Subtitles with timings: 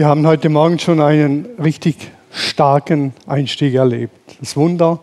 [0.00, 1.94] Wir haben heute Morgen schon einen richtig
[2.32, 4.14] starken Einstieg erlebt.
[4.40, 5.00] Das Wunder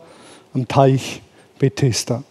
[0.55, 1.21] am Teich
[1.59, 2.23] Bethesda.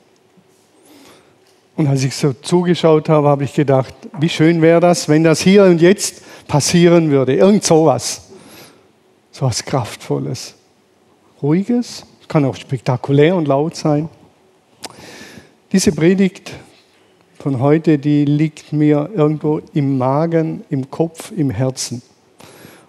[1.76, 5.42] Und als ich so zugeschaut habe, habe ich gedacht, wie schön wäre das, wenn das
[5.42, 7.36] hier und jetzt passieren würde.
[7.36, 8.30] Irgend sowas.
[9.30, 10.56] So was Kraftvolles.
[11.40, 14.08] Ruhiges, kann auch spektakulär und laut sein.
[15.70, 16.52] Diese Predigt
[17.38, 22.02] von heute, die liegt mir irgendwo im Magen, im Kopf, im Herzen.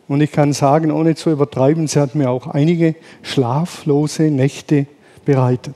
[0.07, 4.87] Und ich kann sagen, ohne zu übertreiben, sie hat mir auch einige schlaflose Nächte
[5.25, 5.73] bereitet.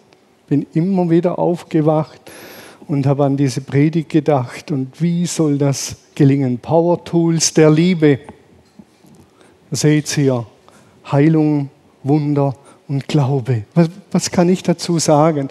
[0.48, 2.20] Bin immer wieder aufgewacht
[2.88, 4.72] und habe an diese Predigt gedacht.
[4.72, 6.60] Und wie soll das gelingen?
[6.60, 8.20] Power Tools der Liebe.
[9.70, 10.46] Da seht ihr
[11.12, 11.70] Heilung,
[12.04, 12.56] Wunder
[12.88, 13.64] und Glaube.
[13.76, 15.50] Was, was kann ich dazu sagen?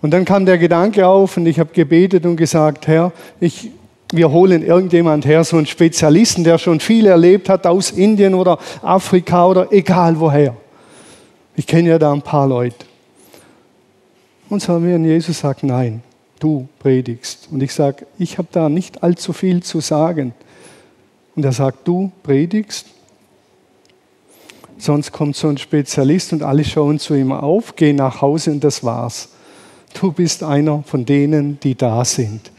[0.00, 3.70] Und dann kam der Gedanke auf und ich habe gebetet und gesagt, Herr, ich,
[4.12, 8.58] wir holen irgendjemand her, so einen Spezialisten, der schon viel erlebt hat aus Indien oder
[8.82, 10.54] Afrika oder egal woher.
[11.56, 12.86] Ich kenne ja da ein paar Leute.
[14.48, 16.02] Und so haben wir und Jesus sagt, nein,
[16.38, 17.48] du predigst.
[17.50, 20.34] Und ich sage, ich habe da nicht allzu viel zu sagen.
[21.34, 22.86] Und er sagt, du predigst.
[24.76, 28.62] Sonst kommt so ein Spezialist und alle schauen zu ihm auf, gehen nach Hause und
[28.62, 29.30] das war's.
[29.98, 32.51] Du bist einer von denen, die da sind.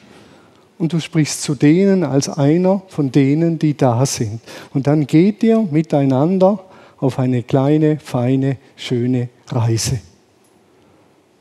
[0.77, 4.41] Und du sprichst zu denen als einer von denen, die da sind.
[4.73, 6.59] Und dann geht ihr miteinander
[6.99, 9.99] auf eine kleine, feine, schöne Reise.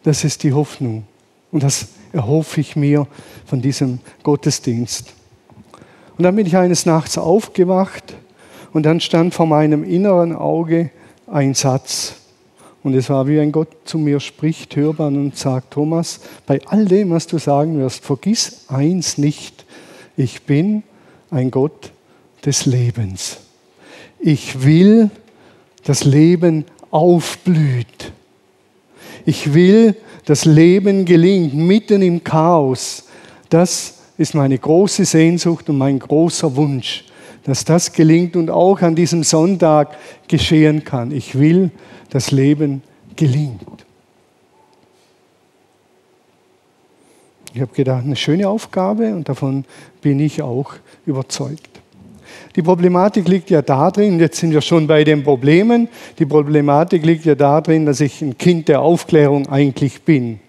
[0.03, 1.05] Das ist die Hoffnung.
[1.51, 3.07] Und das erhoffe ich mir
[3.47, 5.13] von diesem Gottesdienst.
[6.17, 8.15] Und dann bin ich eines Nachts aufgewacht
[8.73, 10.91] und dann stand vor meinem inneren Auge
[11.27, 12.15] ein Satz.
[12.83, 16.85] Und es war wie ein Gott zu mir spricht, hörbar und sagt, Thomas, bei all
[16.85, 19.65] dem, was du sagen wirst, vergiss eins nicht.
[20.17, 20.83] Ich bin
[21.31, 21.93] ein Gott
[22.45, 23.39] des Lebens.
[24.19, 25.11] Ich will,
[25.85, 28.13] dass Leben aufblüht.
[29.25, 33.05] Ich will, dass Leben gelingt mitten im Chaos.
[33.49, 37.05] Das ist meine große Sehnsucht und mein großer Wunsch,
[37.45, 39.97] dass das gelingt und auch an diesem Sonntag
[40.29, 41.11] geschehen kann.
[41.11, 41.71] Ich will,
[42.11, 42.83] das Leben
[43.17, 43.85] gelingt.
[47.55, 49.65] Ich habe gedacht, eine schöne Aufgabe und davon
[50.01, 51.69] bin ich auch überzeugt.
[52.57, 55.89] Die Problematik liegt ja darin, jetzt sind wir schon bei den Problemen,
[56.19, 60.41] die Problematik liegt ja darin, dass ich ein Kind der Aufklärung eigentlich bin.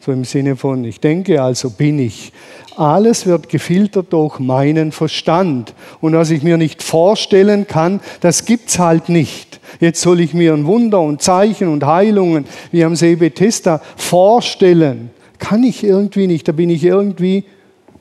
[0.00, 2.32] So im Sinne von, ich denke, also bin ich.
[2.74, 5.74] Alles wird gefiltert durch meinen Verstand.
[6.00, 9.60] Und was ich mir nicht vorstellen kann, das gibt es halt nicht.
[9.78, 15.10] Jetzt soll ich mir ein Wunder und Zeichen und Heilungen wie am See Bethesda vorstellen.
[15.38, 16.48] Kann ich irgendwie nicht.
[16.48, 17.44] Da bin ich irgendwie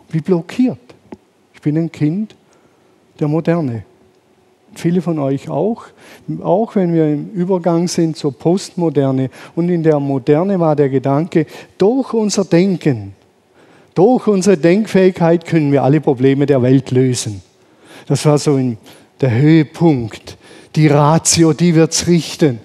[0.09, 0.77] wie blockiert.
[1.53, 2.33] Ich bin ein Kind
[3.19, 3.83] der Moderne.
[4.75, 5.83] Viele von euch auch,
[6.41, 9.29] auch wenn wir im Übergang sind zur Postmoderne.
[9.55, 11.45] Und in der Moderne war der Gedanke,
[11.77, 13.13] durch unser Denken,
[13.95, 17.41] durch unsere Denkfähigkeit können wir alle Probleme der Welt lösen.
[18.07, 18.59] Das war so
[19.19, 20.37] der Höhepunkt.
[20.75, 22.59] Die Ratio, die wird es richten.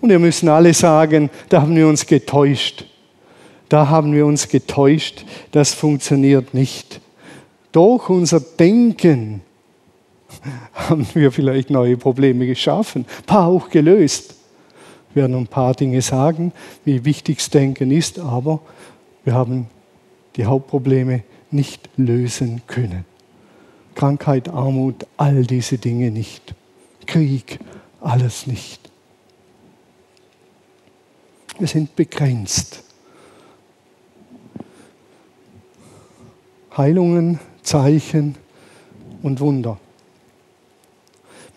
[0.00, 2.84] Und wir müssen alle sagen, da haben wir uns getäuscht.
[3.68, 5.24] Da haben wir uns getäuscht.
[5.50, 7.00] Das funktioniert nicht.
[7.72, 9.40] Durch unser Denken
[10.74, 14.34] haben wir vielleicht neue Probleme geschaffen, ein paar auch gelöst.
[15.12, 16.52] Wir werden ein paar Dinge sagen,
[16.84, 18.60] wie wichtig das Denken ist, aber
[19.24, 19.68] wir haben
[20.36, 23.04] die Hauptprobleme nicht lösen können.
[23.94, 26.54] Krankheit, Armut, all diese Dinge nicht.
[27.06, 27.58] Krieg,
[28.00, 28.90] alles nicht.
[31.58, 32.82] Wir sind begrenzt.
[36.76, 38.34] Heilungen, Zeichen
[39.22, 39.78] und Wunder.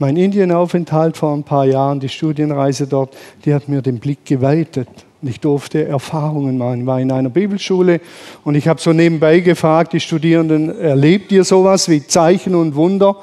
[0.02, 4.88] Mein Indienaufenthalt vor ein paar Jahren, die Studienreise dort, die hat mir den Blick geweitet.
[5.22, 6.82] Und ich durfte Erfahrungen machen.
[6.82, 8.00] Ich war in einer Bibelschule
[8.46, 13.18] und ich habe so nebenbei gefragt, die Studierenden, erlebt ihr sowas wie Zeichen und Wunder?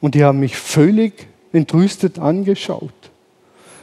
[0.00, 2.92] Und die haben mich völlig entrüstet angeschaut.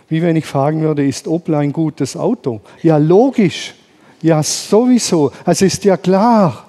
[0.09, 2.59] Wie wenn ich fragen würde, ist Opel ein gutes Auto?
[2.83, 3.73] Ja, logisch.
[4.21, 5.31] Ja, sowieso.
[5.45, 6.65] Es ist ja klar.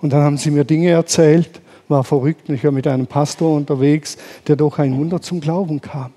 [0.00, 2.48] Und dann haben sie mir Dinge erzählt, war verrückt.
[2.48, 4.16] Ich war mit einem Pastor unterwegs,
[4.46, 6.12] der durch ein Wunder zum Glauben kam.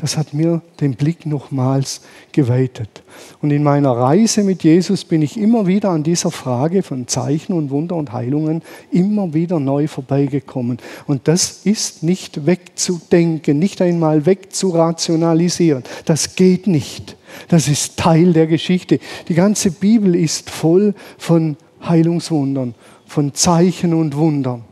[0.00, 2.00] Das hat mir den Blick nochmals
[2.32, 3.02] geweitet.
[3.42, 7.52] Und in meiner Reise mit Jesus bin ich immer wieder an dieser Frage von Zeichen
[7.52, 10.78] und Wunder und Heilungen immer wieder neu vorbeigekommen.
[11.06, 15.84] Und das ist nicht wegzudenken, nicht einmal wegzurationalisieren.
[16.06, 17.16] Das geht nicht.
[17.48, 19.00] Das ist Teil der Geschichte.
[19.28, 22.74] Die ganze Bibel ist voll von Heilungswundern
[23.10, 24.62] von Zeichen und Wundern.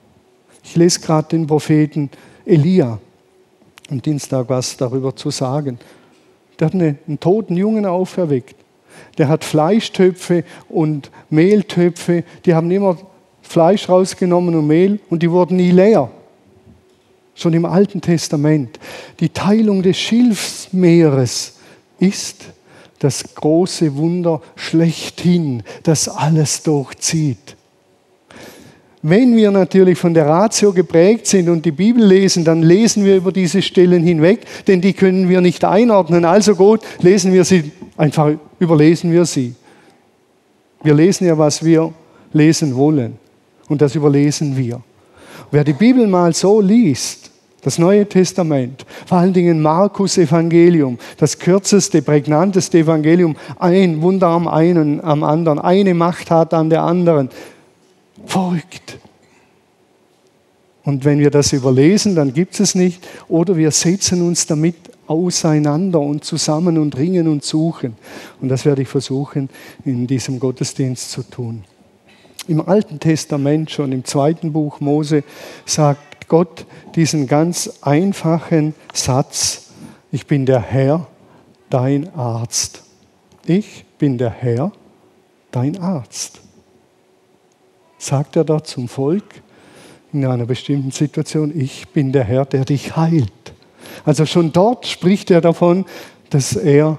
[0.63, 2.09] Ich lese gerade den Propheten
[2.47, 3.01] Elia
[3.91, 5.81] am Dienstag was darüber zu sagen.
[6.61, 8.55] Der hat eine, einen toten Jungen auferweckt.
[9.19, 12.97] Der hat Fleischtöpfe und Mehltöpfe, die haben immer
[13.43, 16.09] Fleisch rausgenommen und Mehl und die wurden nie leer.
[17.35, 18.79] Schon im Alten Testament.
[19.19, 21.55] Die Teilung des Schilfsmeeres
[21.99, 22.45] ist
[23.01, 27.58] das große Wunder schlechthin, das alles durchzieht.
[29.03, 33.17] Wenn wir natürlich von der Ratio geprägt sind und die Bibel lesen, dann lesen wir
[33.17, 36.25] über diese Stellen hinweg, denn die können wir nicht einordnen.
[36.25, 39.55] Also gut, lesen wir sie, einfach überlesen wir sie.
[40.83, 41.93] Wir lesen ja, was wir
[42.33, 43.17] lesen wollen.
[43.69, 44.81] Und das überlesen wir.
[45.51, 47.31] Wer die Bibel mal so liest,
[47.63, 54.49] das Neue Testament, vor allen Dingen Markus Evangelium, das kürzeste, prägnanteste Evangelium, ein Wunder am
[54.49, 57.31] einen, am anderen, eine Macht hat an der anderen.
[58.27, 58.99] Verrückt.
[60.85, 63.07] Und wenn wir das überlesen, dann gibt es nicht.
[63.29, 64.77] Oder wir setzen uns damit
[65.07, 67.97] auseinander und zusammen und ringen und suchen.
[68.41, 69.49] Und das werde ich versuchen,
[69.85, 71.65] in diesem Gottesdienst zu tun.
[72.47, 75.25] Im Alten Testament, schon im zweiten Buch Mose,
[75.67, 79.71] sagt Gott diesen ganz einfachen Satz,
[80.11, 81.07] ich bin der Herr,
[81.69, 82.83] dein Arzt.
[83.45, 84.73] Ich bin der Herr,
[85.51, 86.41] dein Arzt.
[87.99, 89.25] Sagt er da zum Volk
[90.13, 93.33] in einer bestimmten Situation, ich bin der Herr, der dich heilt.
[94.05, 95.85] Also schon dort spricht er davon,
[96.31, 96.99] dass er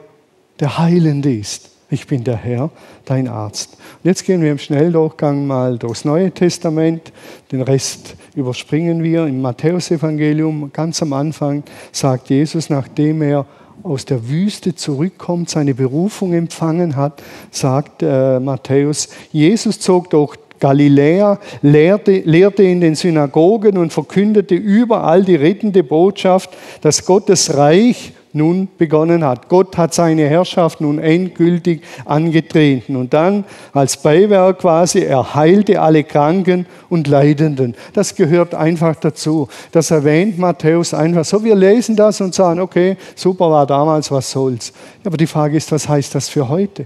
[0.59, 1.69] der Heilende ist.
[1.91, 2.69] Ich bin der Herr,
[3.05, 3.73] dein Arzt.
[3.73, 7.11] Und jetzt gehen wir im Schnelldurchgang mal durchs Neue Testament.
[7.51, 9.25] Den Rest überspringen wir.
[9.25, 13.47] Im Matthäusevangelium, ganz am Anfang, sagt Jesus, nachdem er
[13.81, 21.39] aus der Wüste zurückkommt, seine Berufung empfangen hat, sagt äh, Matthäus, Jesus zog durch Galiläa,
[21.61, 26.51] lehrte, lehrte in den Synagogen und verkündete überall die rettende Botschaft,
[26.81, 29.49] dass Gottes Reich nun begonnen hat.
[29.49, 32.95] Gott hat seine Herrschaft nun endgültig angetreten.
[32.95, 37.75] Und dann als Beiwerk quasi, er heilte alle Kranken und Leidenden.
[37.93, 39.47] Das gehört einfach dazu.
[39.71, 41.43] Das erwähnt Matthäus einfach so.
[41.43, 44.73] Wir lesen das und sagen, okay, super war damals, was soll's.
[45.03, 46.85] Aber die Frage ist, was heißt das für heute?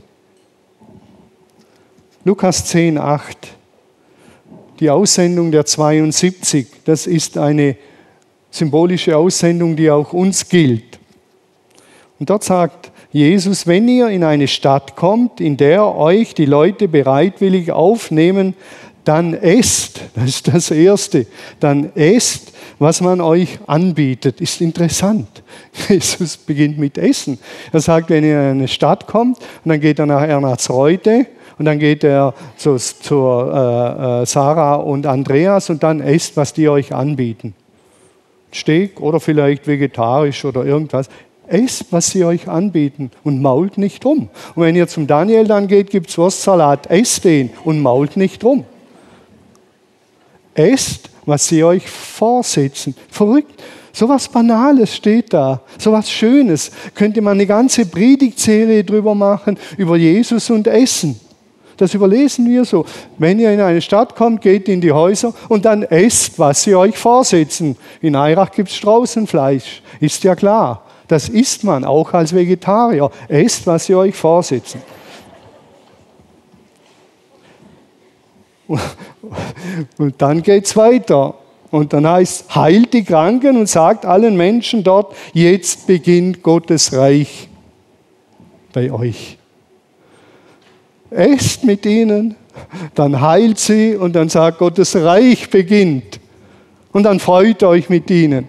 [2.24, 3.50] Lukas 10, 8.
[4.84, 7.78] Die Aussendung der 72, das ist eine
[8.52, 11.00] symbolische Aussendung, die auch uns gilt.
[12.20, 16.90] Und dort sagt Jesus, wenn ihr in eine Stadt kommt, in der euch die Leute
[16.90, 18.56] bereitwillig aufnehmen,
[19.06, 21.28] dann esst, das ist das Erste,
[21.62, 24.42] dann esst, was man euch anbietet.
[24.42, 25.44] Ist interessant.
[25.88, 27.40] Jesus beginnt mit Essen.
[27.72, 31.28] Er sagt, wenn ihr in eine Stadt kommt, und dann geht er nach Ernatzreute,
[31.58, 36.54] und dann geht er zu, zur äh, äh, Sarah und Andreas und dann esst, was
[36.54, 37.54] die euch anbieten.
[38.54, 41.10] Steak oder vielleicht vegetarisch oder irgendwas.
[41.48, 44.30] Esst, was sie euch anbieten und mault nicht rum.
[44.56, 46.90] Und wenn ihr zum Daniel dann geht, gibt es Wurstsalat.
[46.90, 48.66] Esst den und mault nicht rum.
[50.54, 52.96] Esst, was sie euch vorsetzen.
[53.10, 53.62] Verrückt.
[53.96, 56.72] So was Banales steht da, so was Schönes.
[56.96, 61.20] Könnte man eine ganze Predigtserie drüber machen, über Jesus und Essen.
[61.78, 62.86] Das überlesen wir so.
[63.18, 66.76] Wenn ihr in eine Stadt kommt, geht in die Häuser und dann esst, was sie
[66.76, 67.78] euch vorsetzen.
[68.02, 70.84] In Eirach gibt es Straußenfleisch, ist ja klar.
[71.08, 73.10] Das isst man auch als Vegetarier.
[73.28, 74.82] Esst, was sie euch vorsitzen.
[79.98, 81.36] Und dann geht es weiter.
[81.72, 87.50] Und dann heißt, heilt die Kranken und sagt allen Menschen dort, jetzt beginnt Gottes Reich
[88.72, 89.40] bei euch.
[91.14, 92.36] Esst mit ihnen,
[92.96, 96.20] dann heilt sie und dann sagt, Gottes Reich beginnt.
[96.92, 98.48] Und dann freut euch mit ihnen.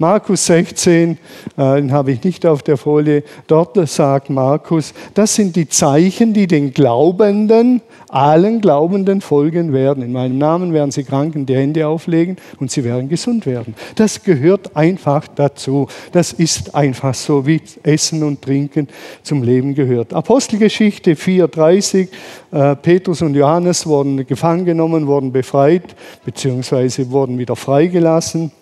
[0.00, 1.18] Markus 16,
[1.56, 6.32] äh, den habe ich nicht auf der Folie, dort sagt Markus, das sind die Zeichen,
[6.32, 10.04] die den Glaubenden, allen Glaubenden folgen werden.
[10.04, 13.74] In meinem Namen werden sie Kranken die Hände auflegen und sie werden gesund werden.
[13.96, 15.88] Das gehört einfach dazu.
[16.12, 18.86] Das ist einfach so, wie Essen und Trinken
[19.24, 20.14] zum Leben gehört.
[20.14, 22.08] Apostelgeschichte 4,30,
[22.52, 28.52] äh, Petrus und Johannes wurden gefangen genommen, wurden befreit, beziehungsweise wurden wieder freigelassen.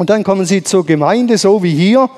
[0.00, 2.08] Und dann kommen sie zur Gemeinde, so wie hier.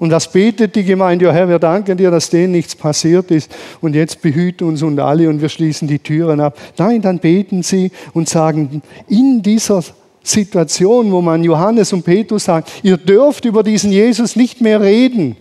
[0.00, 1.26] Und was betet die Gemeinde?
[1.26, 3.54] Ja, Herr, wir danken dir, dass denen nichts passiert ist.
[3.80, 6.58] Und jetzt behüten uns und alle und wir schließen die Türen ab.
[6.78, 9.84] Nein, dann beten sie und sagen, in dieser
[10.20, 15.36] Situation, wo man Johannes und Petrus sagt, ihr dürft über diesen Jesus nicht mehr reden,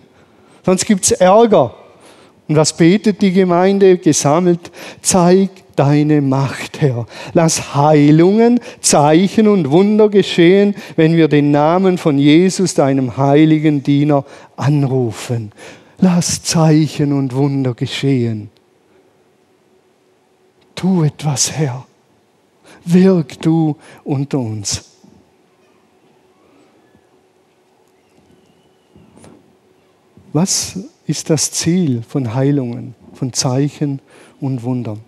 [0.64, 1.74] sonst gibt es Ärger.
[2.48, 3.98] Und was betet die Gemeinde?
[3.98, 7.06] Gesammelt, zeig deine Macht, Herr.
[7.34, 14.26] Lass Heilungen, Zeichen und Wunder geschehen, wenn wir den Namen von Jesus, deinem heiligen Diener,
[14.58, 15.52] anrufen.
[16.00, 18.50] Lass Zeichen und Wunder geschehen.
[20.76, 21.88] Tu etwas, Herr.
[22.86, 24.84] Wirk du unter uns.
[30.34, 34.02] Was ist das Ziel von Heilungen, von Zeichen
[34.40, 35.07] und Wundern?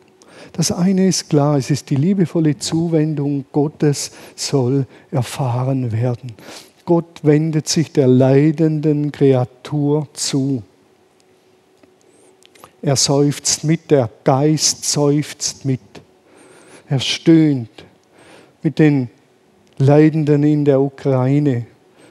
[0.59, 6.33] Das eine ist klar, es ist die liebevolle Zuwendung Gottes soll erfahren werden.
[6.83, 10.61] Gott wendet sich der leidenden Kreatur zu.
[12.81, 15.79] Er seufzt mit, der Geist seufzt mit.
[16.89, 17.85] Er stöhnt
[18.61, 19.09] mit den
[19.77, 21.67] Leidenden in der Ukraine,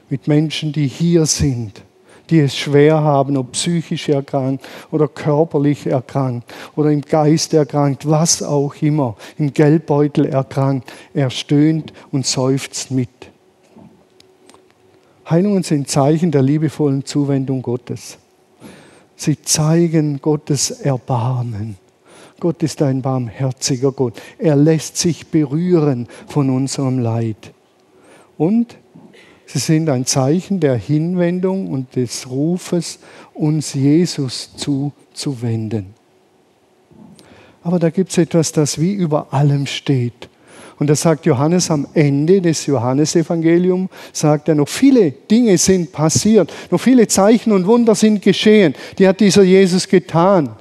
[0.09, 1.83] mit Menschen, die hier sind
[2.31, 8.43] die es schwer haben, ob psychisch erkrankt oder körperlich erkrankt oder im Geist erkrankt, was
[8.43, 10.93] auch immer, im Geldbeutel erkrankt.
[11.15, 13.09] Er stöhnt und seufzt mit.
[15.29, 18.19] Heilungen sind Zeichen der liebevollen Zuwendung Gottes.
[19.17, 21.77] Sie zeigen Gottes Erbarmen.
[22.41, 24.15] Gott ist ein barmherziger Gott.
[24.39, 27.53] Er lässt sich berühren von unserem Leid.
[28.37, 28.79] Und
[29.51, 32.99] Sie sind ein Zeichen der Hinwendung und des Rufes,
[33.33, 35.95] uns Jesus zuzuwenden.
[37.63, 40.29] Aber da gibt es etwas, das wie über allem steht.
[40.79, 46.53] Und das sagt Johannes am Ende des Johannesevangeliums, sagt er, noch viele Dinge sind passiert,
[46.71, 48.75] noch viele Zeichen und Wunder sind geschehen.
[48.99, 50.57] Die hat dieser Jesus getan.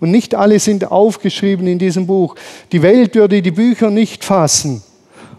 [0.00, 2.34] Und nicht alle sind aufgeschrieben in diesem Buch.
[2.72, 4.82] Die Welt würde die Bücher nicht fassen.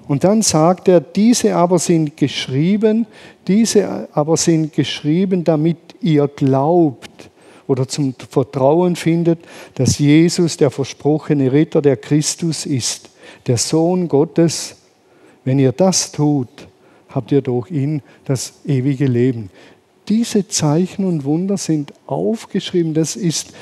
[0.07, 3.05] Und dann sagt er, diese aber sind geschrieben,
[3.47, 7.29] diese aber sind geschrieben, damit ihr glaubt
[7.67, 9.39] oder zum Vertrauen findet,
[9.75, 13.09] dass Jesus der versprochene Ritter, der Christus ist,
[13.47, 14.75] der Sohn Gottes.
[15.45, 16.67] Wenn ihr das tut,
[17.09, 19.49] habt ihr durch ihn das ewige Leben.
[20.09, 22.93] Diese Zeichen und Wunder sind aufgeschrieben.
[22.93, 23.53] Das ist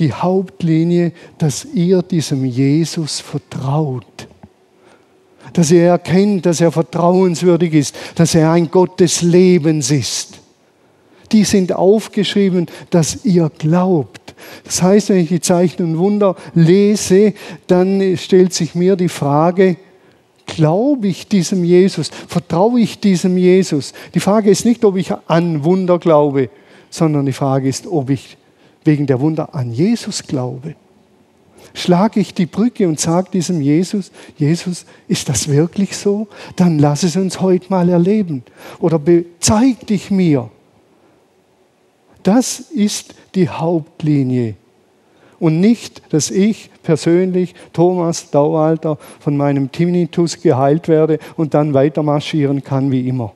[0.00, 4.04] die Hauptlinie, dass ihr diesem Jesus vertraut
[5.54, 10.40] dass er erkennt, dass er vertrauenswürdig ist, dass er ein Gott des Lebens ist.
[11.32, 14.34] Die sind aufgeschrieben, dass ihr glaubt.
[14.64, 17.32] Das heißt, wenn ich die Zeichen und Wunder lese,
[17.66, 19.76] dann stellt sich mir die Frage,
[20.46, 22.10] glaube ich diesem Jesus?
[22.28, 23.94] Vertraue ich diesem Jesus?
[24.14, 26.50] Die Frage ist nicht, ob ich an Wunder glaube,
[26.90, 28.36] sondern die Frage ist, ob ich
[28.84, 30.74] wegen der Wunder an Jesus glaube
[31.74, 36.28] schlage ich die Brücke und sage diesem Jesus, Jesus, ist das wirklich so?
[36.56, 38.44] Dann lass es uns heute mal erleben.
[38.80, 39.00] Oder
[39.40, 40.50] zeig dich mir.
[42.22, 44.54] Das ist die Hauptlinie.
[45.40, 52.02] Und nicht, dass ich persönlich, Thomas Daualter, von meinem Tinnitus geheilt werde und dann weiter
[52.02, 53.34] marschieren kann wie immer.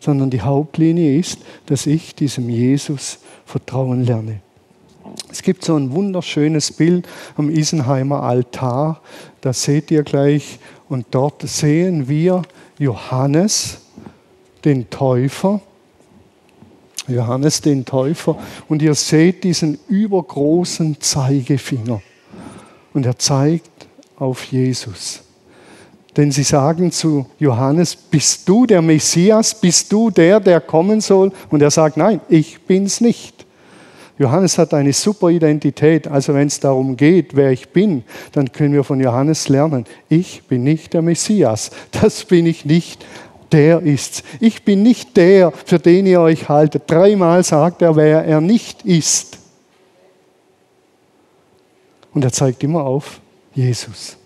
[0.00, 4.40] Sondern die Hauptlinie ist, dass ich diesem Jesus vertrauen lerne.
[5.30, 7.06] Es gibt so ein wunderschönes Bild
[7.36, 9.00] am Isenheimer Altar.
[9.40, 10.58] Das seht ihr gleich.
[10.88, 12.42] Und dort sehen wir
[12.78, 13.78] Johannes,
[14.64, 15.60] den Täufer.
[17.08, 18.38] Johannes, den Täufer.
[18.68, 22.00] Und ihr seht diesen übergroßen Zeigefinger.
[22.92, 25.20] Und er zeigt auf Jesus.
[26.16, 29.60] Denn sie sagen zu Johannes, bist du der Messias?
[29.60, 31.32] Bist du der, der kommen soll?
[31.50, 33.43] Und er sagt, nein, ich bin's nicht.
[34.18, 36.06] Johannes hat eine super Identität.
[36.06, 39.84] Also wenn es darum geht, wer ich bin, dann können wir von Johannes lernen.
[40.08, 41.70] Ich bin nicht der Messias.
[41.90, 43.04] Das bin ich nicht.
[43.50, 44.22] Der ist's.
[44.40, 46.84] Ich bin nicht der, für den ihr euch haltet.
[46.86, 49.38] Dreimal sagt er, wer er nicht ist.
[52.12, 53.20] Und er zeigt immer auf
[53.54, 54.16] Jesus.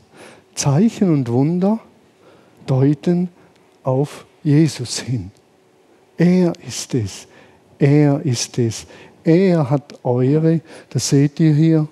[0.54, 1.78] Zeichen und Wunder
[2.66, 3.28] deuten
[3.82, 5.30] auf Jesus hin.
[6.16, 7.26] Er ist es.
[7.78, 8.86] Er ist es.
[9.28, 11.86] Er hat eure, das seht ihr hier,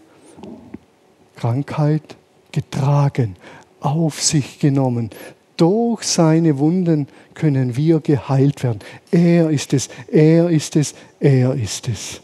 [1.34, 2.16] Krankheit
[2.50, 3.36] getragen,
[3.78, 5.10] auf sich genommen.
[5.58, 8.78] Durch seine Wunden können wir geheilt werden.
[9.10, 12.22] Er ist es, er ist es, er ist es.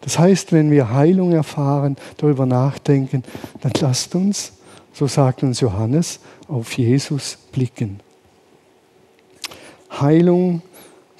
[0.00, 3.22] Das heißt, wenn wir Heilung erfahren, darüber nachdenken,
[3.60, 4.54] dann lasst uns,
[4.92, 8.00] so sagt uns Johannes, auf Jesus blicken.
[10.00, 10.62] Heilung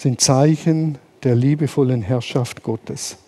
[0.02, 3.18] sind Zeichen der liebevollen Herrschaft Gottes.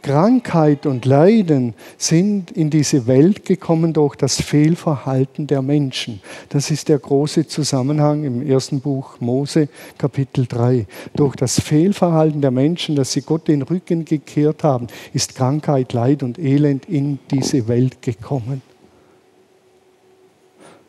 [0.00, 6.22] Krankheit und Leiden sind in diese Welt gekommen durch das Fehlverhalten der Menschen.
[6.48, 9.68] Das ist der große Zusammenhang im ersten Buch Mose,
[9.98, 10.86] Kapitel 3.
[11.14, 16.22] Durch das Fehlverhalten der Menschen, dass sie Gott den Rücken gekehrt haben, ist Krankheit, Leid
[16.22, 18.62] und Elend in diese Welt gekommen.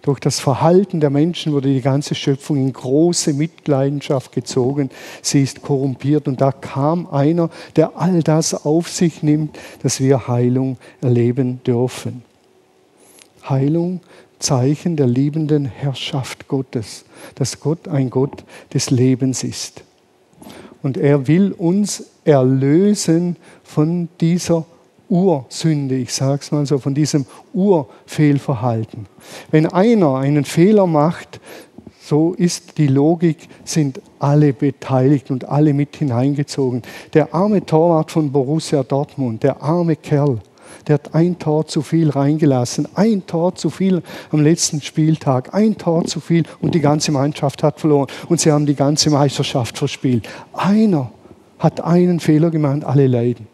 [0.08, 4.90] Durch das Verhalten der Menschen wurde die ganze Schöpfung in große Mitleidenschaft gezogen.
[5.22, 10.30] Sie ist korrumpiert und da kam einer, der all das auf sich nimmt, dass wir
[10.30, 12.24] Heilung erleben dürfen.
[13.50, 14.00] Heilung,
[14.40, 17.04] Zeichen der liebenden Herrschaft Gottes,
[17.36, 19.84] dass Gott ein Gott des Lebens ist.
[20.84, 24.66] Und er will uns erlösen von dieser
[25.10, 29.08] Ursünde, ich sage es mal so, von diesem Urfehlverhalten.
[29.52, 31.40] Wenn einer einen Fehler macht,
[32.02, 36.82] so ist die Logik, sind alle beteiligt und alle mit hineingezogen.
[37.14, 40.40] Der arme Torwart von Borussia Dortmund, der arme Kerl,
[40.88, 45.78] der hat ein Tor zu viel reingelassen, ein Tor zu viel am letzten Spieltag, ein
[45.78, 49.78] Tor zu viel und die ganze Mannschaft hat verloren und sie haben die ganze Meisterschaft
[49.78, 50.28] verspielt.
[50.54, 51.12] Einer
[51.60, 53.48] hat einen Fehler gemacht, alle leiden.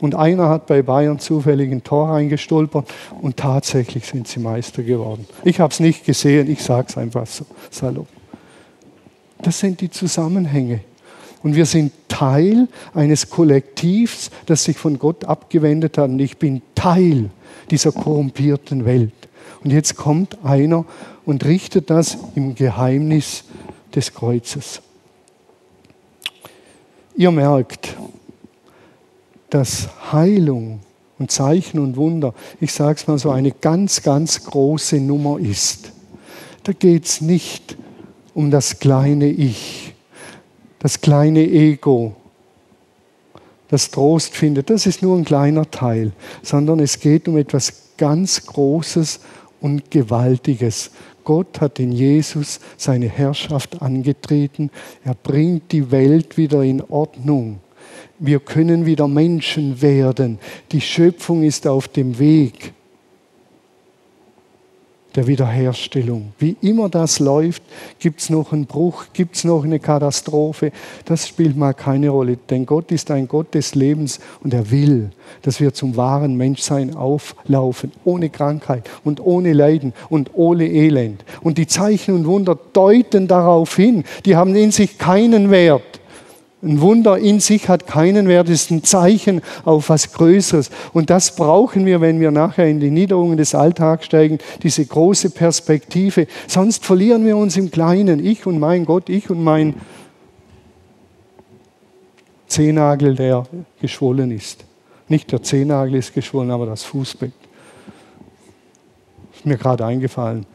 [0.00, 5.26] Und einer hat bei Bayern zufällig ein Tor reingestolpert und tatsächlich sind sie Meister geworden.
[5.42, 8.08] Ich habe es nicht gesehen, ich sage es einfach so salopp.
[9.42, 10.80] Das sind die Zusammenhänge.
[11.42, 16.10] Und wir sind Teil eines Kollektivs, das sich von Gott abgewendet hat.
[16.10, 17.30] Und ich bin Teil
[17.70, 19.12] dieser korrumpierten Welt.
[19.62, 20.84] Und jetzt kommt einer
[21.24, 23.44] und richtet das im Geheimnis
[23.94, 24.82] des Kreuzes.
[27.16, 27.96] Ihr merkt,
[29.56, 30.80] dass Heilung
[31.18, 35.92] und Zeichen und Wunder, ich sage es mal so, eine ganz, ganz große Nummer ist.
[36.64, 37.74] Da geht es nicht
[38.34, 39.94] um das kleine Ich,
[40.78, 42.14] das kleine Ego,
[43.68, 44.68] das Trost findet.
[44.68, 49.20] Das ist nur ein kleiner Teil, sondern es geht um etwas ganz Großes
[49.62, 50.90] und Gewaltiges.
[51.24, 54.70] Gott hat in Jesus seine Herrschaft angetreten.
[55.02, 57.60] Er bringt die Welt wieder in Ordnung.
[58.18, 60.38] Wir können wieder Menschen werden.
[60.72, 62.72] Die Schöpfung ist auf dem Weg
[65.16, 66.32] der Wiederherstellung.
[66.38, 67.62] Wie immer das läuft,
[67.98, 70.72] gibt es noch einen Bruch, gibt es noch eine Katastrophe.
[71.06, 75.10] Das spielt mal keine Rolle, denn Gott ist ein Gott des Lebens und er will,
[75.42, 81.24] dass wir zum wahren Menschsein auflaufen, ohne Krankheit und ohne Leiden und ohne Elend.
[81.42, 86.00] Und die Zeichen und Wunder deuten darauf hin, die haben in sich keinen Wert.
[86.62, 90.70] Ein Wunder in sich hat keinen Wert, ist ein Zeichen auf was Größeres.
[90.94, 95.30] Und das brauchen wir, wenn wir nachher in die Niederungen des Alltags steigen, diese große
[95.30, 96.26] Perspektive.
[96.46, 98.24] Sonst verlieren wir uns im Kleinen.
[98.24, 99.74] Ich und mein Gott, ich und mein
[102.46, 103.46] Zehennagel, der
[103.80, 104.64] geschwollen ist.
[105.08, 107.32] Nicht der Zehennagel ist geschwollen, aber das Fußbett.
[109.34, 110.46] Ist mir gerade eingefallen,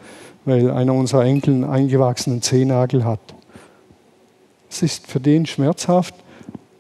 [0.45, 3.19] weil einer unserer Enkel einen eingewachsenen Zehennagel hat.
[4.71, 6.15] Es ist für den schmerzhaft,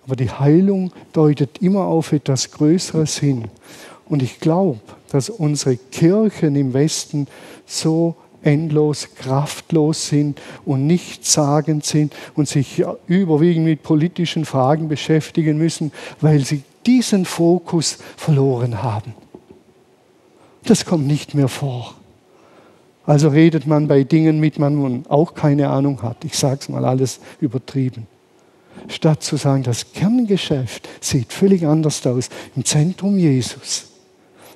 [0.05, 3.49] aber die Heilung deutet immer auf etwas Größeres hin.
[4.05, 4.79] Und ich glaube,
[5.11, 7.27] dass unsere Kirchen im Westen
[7.65, 15.91] so endlos kraftlos sind und nichtssagend sind und sich überwiegend mit politischen Fragen beschäftigen müssen,
[16.21, 19.13] weil sie diesen Fokus verloren haben.
[20.63, 21.95] Das kommt nicht mehr vor.
[23.05, 26.23] Also redet man bei Dingen mit, man auch keine Ahnung hat.
[26.23, 28.07] Ich sage es mal alles übertrieben.
[28.87, 32.29] Statt zu sagen, das Kerngeschäft sieht völlig anders aus.
[32.55, 33.87] Im Zentrum Jesus.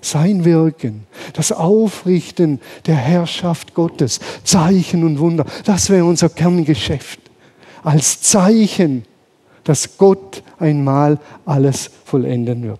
[0.01, 7.19] Sein Wirken, das Aufrichten der Herrschaft Gottes, Zeichen und Wunder, das wäre unser Kerngeschäft.
[7.83, 9.03] Als Zeichen,
[9.63, 12.79] dass Gott einmal alles vollenden wird.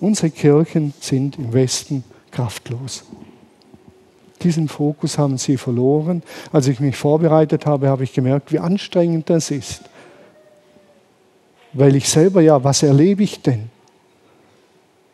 [0.00, 3.04] Unsere Kirchen sind im Westen kraftlos.
[4.42, 6.22] Diesen Fokus haben sie verloren.
[6.52, 9.82] Als ich mich vorbereitet habe, habe ich gemerkt, wie anstrengend das ist.
[11.72, 13.70] Weil ich selber ja, was erlebe ich denn?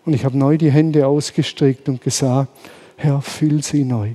[0.05, 2.49] Und ich habe neu die Hände ausgestreckt und gesagt,
[2.97, 4.13] Herr, füll sie neu.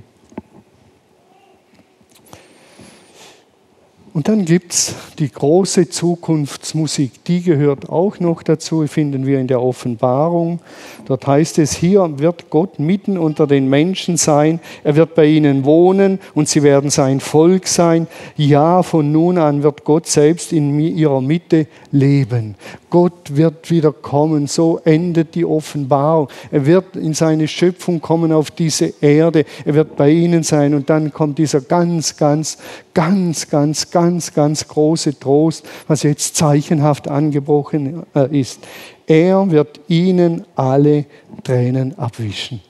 [4.14, 9.48] Und dann gibt es die große Zukunftsmusik, die gehört auch noch dazu, finden wir in
[9.48, 10.60] der Offenbarung.
[11.06, 15.64] Dort heißt es, hier wird Gott mitten unter den Menschen sein, er wird bei ihnen
[15.64, 18.06] wohnen und sie werden sein Volk sein.
[18.36, 22.54] Ja, von nun an wird Gott selbst in ihrer Mitte leben.
[22.90, 26.28] Gott wird wieder kommen, so endet die Offenbarung.
[26.52, 30.88] Er wird in seine Schöpfung kommen auf diese Erde, er wird bei ihnen sein und
[30.88, 32.58] dann kommt dieser ganz, ganz,
[32.94, 33.90] ganz, ganz, ganz,
[34.34, 38.60] ganz große Trost, was jetzt zeichenhaft angebrochen äh, ist.
[39.06, 41.06] Er wird ihnen alle
[41.42, 42.60] Tränen abwischen.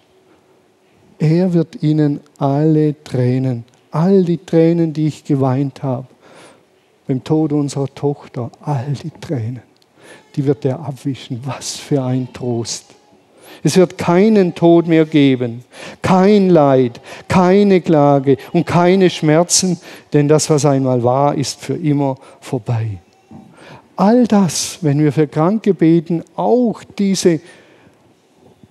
[1.19, 6.07] Er wird ihnen alle Tränen, all die Tränen, die ich geweint habe,
[7.07, 9.63] beim Tod unserer Tochter, all die Tränen,
[10.35, 11.41] die wird er abwischen.
[11.45, 12.87] Was für ein Trost.
[13.65, 15.65] Es wird keinen Tod mehr geben,
[16.03, 19.81] kein Leid, keine Klage und keine Schmerzen,
[20.13, 22.99] denn das, was einmal war, ist für immer vorbei.
[23.97, 27.41] All das, wenn wir für Kranke beten, auch diese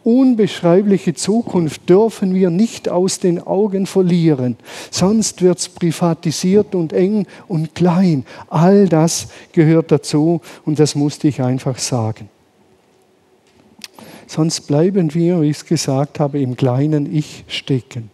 [0.03, 4.58] unbeschreibliche Zukunft dürfen wir nicht aus den Augen verlieren.
[4.91, 8.25] Sonst wird es privatisiert und eng und klein.
[8.49, 12.29] All das gehört dazu und das musste ich einfach sagen.
[14.34, 18.10] Sonst bleiben wir, wie ich es gesagt habe, im kleinen Ich stecken.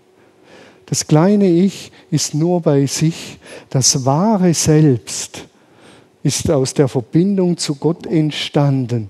[0.85, 3.39] Das kleine Ich ist nur bei sich.
[3.69, 5.47] Das wahre Selbst
[6.21, 9.09] ist aus der Verbindung zu Gott entstanden.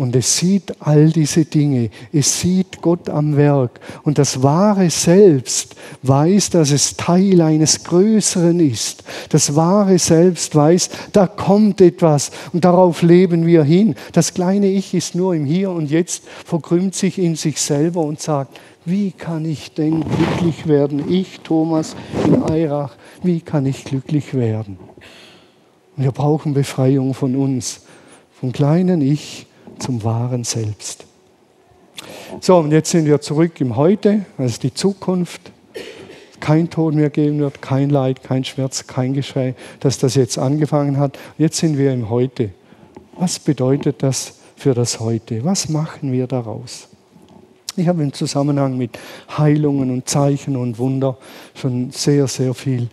[0.00, 1.90] Und es sieht all diese Dinge.
[2.10, 3.80] Es sieht Gott am Werk.
[4.02, 9.04] Und das wahre Selbst weiß, dass es Teil eines Größeren ist.
[9.28, 13.94] Das wahre Selbst weiß, da kommt etwas und darauf leben wir hin.
[14.12, 18.22] Das kleine Ich ist nur im Hier und Jetzt, verkrümmt sich in sich selber und
[18.22, 21.12] sagt, wie kann ich denn glücklich werden?
[21.12, 24.78] Ich, Thomas in Eirach, wie kann ich glücklich werden?
[25.98, 27.82] Wir brauchen Befreiung von uns,
[28.32, 29.46] vom kleinen Ich
[29.80, 31.04] zum wahren Selbst.
[32.40, 35.52] So, und jetzt sind wir zurück im Heute, ist die Zukunft.
[36.38, 40.96] Kein Tod mehr geben wird, kein Leid, kein Schmerz, kein Geschrei, dass das jetzt angefangen
[40.96, 41.18] hat.
[41.36, 42.50] Jetzt sind wir im Heute.
[43.18, 45.44] Was bedeutet das für das Heute?
[45.44, 46.88] Was machen wir daraus?
[47.76, 48.98] Ich habe im Zusammenhang mit
[49.36, 51.18] Heilungen und Zeichen und Wunder
[51.54, 52.88] schon sehr, sehr viel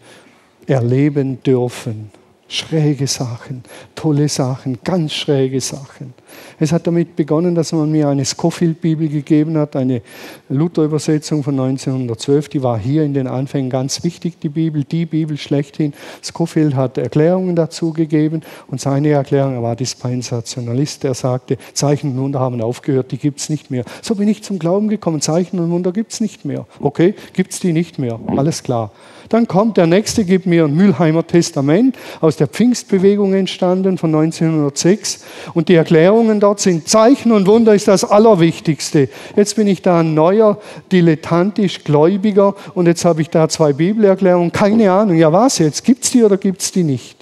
[0.66, 2.12] erleben dürfen
[2.48, 3.64] schräge Sachen,
[3.96, 6.14] tolle Sachen, ganz schräge Sachen.
[6.60, 10.02] Es hat damit begonnen, dass man mir eine Scofield-Bibel gegeben hat, eine
[10.50, 12.50] Luther-Übersetzung von 1912.
[12.50, 15.94] Die war hier in den Anfängen ganz wichtig, die Bibel, die Bibel schlechthin.
[16.24, 22.18] Scofield hat Erklärungen dazu gegeben und seine Erklärung, er war Dispensationalist, er sagte, Zeichen und
[22.18, 23.84] Wunder haben aufgehört, die gibt es nicht mehr.
[24.02, 26.66] So bin ich zum Glauben gekommen, Zeichen und Wunder gibt es nicht mehr.
[26.80, 28.92] Okay, gibt es die nicht mehr, alles klar.
[29.30, 35.24] Dann kommt der nächste, gibt mir ein Mülheimer Testament aus der Pfingstbewegung entstanden von 1906.
[35.54, 39.10] Und die Erklärungen dort sind, Zeichen und Wunder ist das Allerwichtigste.
[39.36, 40.60] Jetzt bin ich da ein neuer,
[40.92, 44.52] dilettantisch Gläubiger und jetzt habe ich da zwei Bibelerklärungen.
[44.52, 45.84] Keine Ahnung, ja was jetzt?
[45.84, 47.18] Gibt es die oder gibt es die nicht?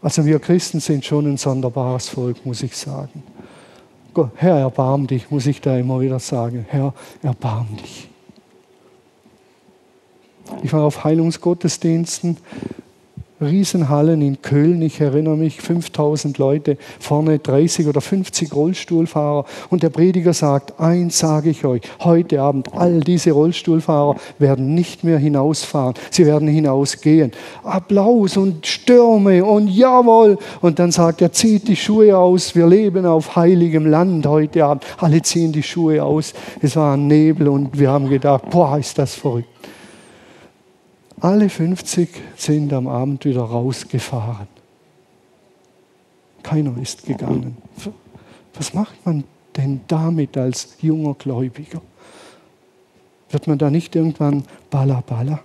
[0.00, 3.22] Also wir Christen sind schon ein sonderbares Volk, muss ich sagen.
[4.36, 6.66] Herr, erbarm dich, muss ich da immer wieder sagen.
[6.68, 8.08] Herr, erbarm dich.
[10.62, 12.38] Ich war auf Heilungsgottesdiensten,
[13.40, 19.44] Riesenhallen in Köln, ich erinnere mich, 5000 Leute, vorne 30 oder 50 Rollstuhlfahrer.
[19.70, 25.04] Und der Prediger sagt, eins sage ich euch, heute Abend, all diese Rollstuhlfahrer werden nicht
[25.04, 27.32] mehr hinausfahren, sie werden hinausgehen.
[27.64, 30.38] Applaus und Stürme und jawohl.
[30.60, 34.84] Und dann sagt er, zieht die Schuhe aus, wir leben auf heiligem Land heute Abend.
[34.98, 36.34] Alle ziehen die Schuhe aus.
[36.62, 39.53] Es war ein Nebel und wir haben gedacht, boah, ist das verrückt.
[41.24, 44.46] Alle 50 sind am Abend wieder rausgefahren.
[46.42, 47.56] Keiner ist gegangen.
[48.52, 49.24] Was macht man
[49.56, 51.80] denn damit als junger Gläubiger?
[53.30, 55.40] Wird man da nicht irgendwann balla balla?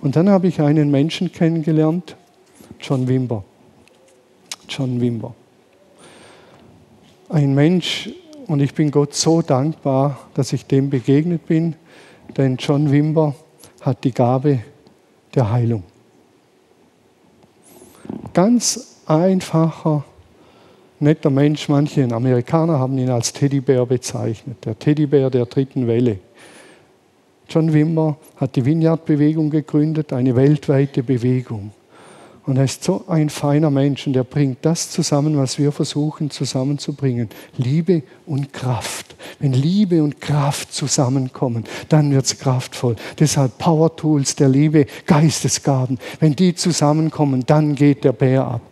[0.00, 2.16] Und dann habe ich einen Menschen kennengelernt,
[2.80, 3.44] John Wimber.
[4.70, 5.34] John Wimber.
[7.28, 8.08] Ein Mensch,
[8.46, 11.76] und ich bin Gott so dankbar, dass ich dem begegnet bin.
[12.36, 13.34] Denn John Wimber
[13.80, 14.60] hat die Gabe
[15.34, 15.82] der Heilung.
[18.32, 20.04] Ganz einfacher,
[21.00, 21.68] netter Mensch.
[21.68, 24.64] Manche Amerikaner haben ihn als Teddybär bezeichnet.
[24.64, 26.18] Der Teddybär der dritten Welle.
[27.48, 31.72] John Wimber hat die Vineyard-Bewegung gegründet, eine weltweite Bewegung.
[32.44, 36.28] Und er ist so ein feiner Mensch und er bringt das zusammen, was wir versuchen
[36.28, 37.28] zusammenzubringen.
[37.56, 39.14] Liebe und Kraft.
[39.38, 42.96] Wenn Liebe und Kraft zusammenkommen, dann wird es kraftvoll.
[43.18, 46.00] Deshalb Power Tools der Liebe, Geistesgaben.
[46.18, 48.62] Wenn die zusammenkommen, dann geht der Bär ab.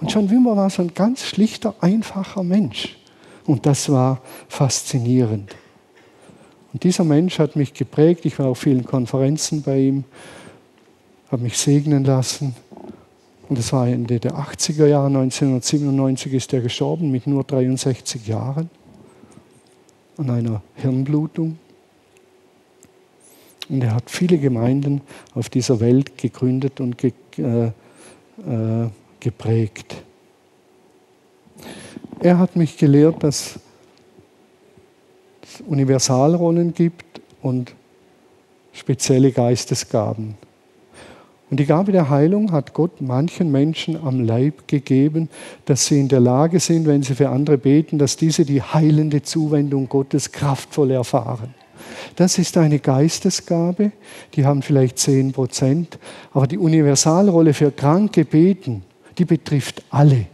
[0.00, 2.96] Und John Wimmer war so ein ganz schlichter, einfacher Mensch.
[3.44, 5.54] Und das war faszinierend.
[6.72, 8.24] Und dieser Mensch hat mich geprägt.
[8.24, 10.04] Ich war auf vielen Konferenzen bei ihm,
[11.30, 12.54] habe mich segnen lassen
[13.48, 18.68] und das war Ende der 80er Jahre, 1997 ist er gestorben mit nur 63 Jahren
[20.18, 21.58] an einer Hirnblutung.
[23.70, 25.00] Und er hat viele Gemeinden
[25.34, 28.88] auf dieser Welt gegründet und ge, äh, äh,
[29.20, 30.02] geprägt.
[32.20, 33.58] er hat mich gelehrt, dass
[35.42, 37.74] es Universalrollen gibt und
[38.72, 40.34] spezielle Geistesgaben.
[41.50, 45.30] Und die Gabe der Heilung hat Gott manchen Menschen am Leib gegeben,
[45.64, 49.22] dass sie in der Lage sind, wenn sie für andere beten, dass diese die heilende
[49.22, 51.54] Zuwendung Gottes kraftvoll erfahren.
[52.16, 53.92] Das ist eine Geistesgabe,
[54.34, 55.98] die haben vielleicht 10 Prozent,
[56.32, 58.82] aber die Universalrolle für Kranke beten,
[59.16, 60.26] die betrifft alle.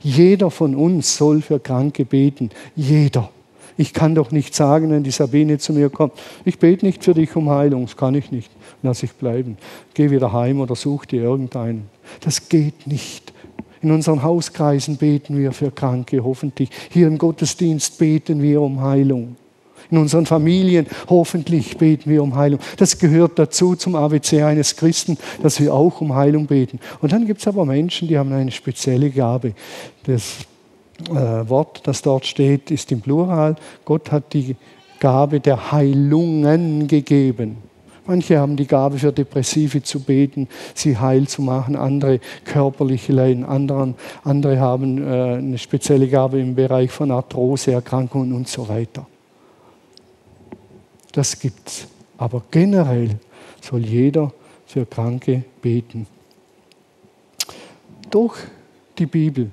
[0.00, 3.30] Jeder von uns soll für Kranke beten, jeder.
[3.76, 6.12] Ich kann doch nicht sagen, wenn die Sabine zu mir kommt,
[6.44, 8.50] ich bete nicht für dich um Heilung, das kann ich nicht,
[8.82, 9.56] lass ich bleiben.
[9.94, 11.88] Geh wieder heim oder such dir irgendeinen.
[12.20, 13.32] Das geht nicht.
[13.80, 16.70] In unseren Hauskreisen beten wir für Kranke, hoffentlich.
[16.90, 19.36] Hier im Gottesdienst beten wir um Heilung.
[19.90, 22.60] In unseren Familien hoffentlich beten wir um Heilung.
[22.76, 26.78] Das gehört dazu zum ABC eines Christen, dass wir auch um Heilung beten.
[27.00, 29.52] Und dann gibt es aber Menschen, die haben eine spezielle Gabe.
[30.04, 30.36] Das
[31.10, 33.56] äh, Wort, das dort steht, ist im Plural.
[33.84, 34.56] Gott hat die
[35.00, 37.56] Gabe der Heilungen gegeben.
[38.04, 43.44] Manche haben die Gabe für Depressive zu beten, sie heil zu machen, andere körperliche Leiden,
[43.44, 49.06] anderen, andere haben äh, eine spezielle Gabe im Bereich von Arthroseerkrankungen und so weiter.
[51.12, 51.86] Das gibt's.
[52.18, 53.18] Aber generell
[53.60, 54.32] soll jeder
[54.66, 56.06] für Kranke beten.
[58.10, 58.36] Durch
[58.98, 59.50] die Bibel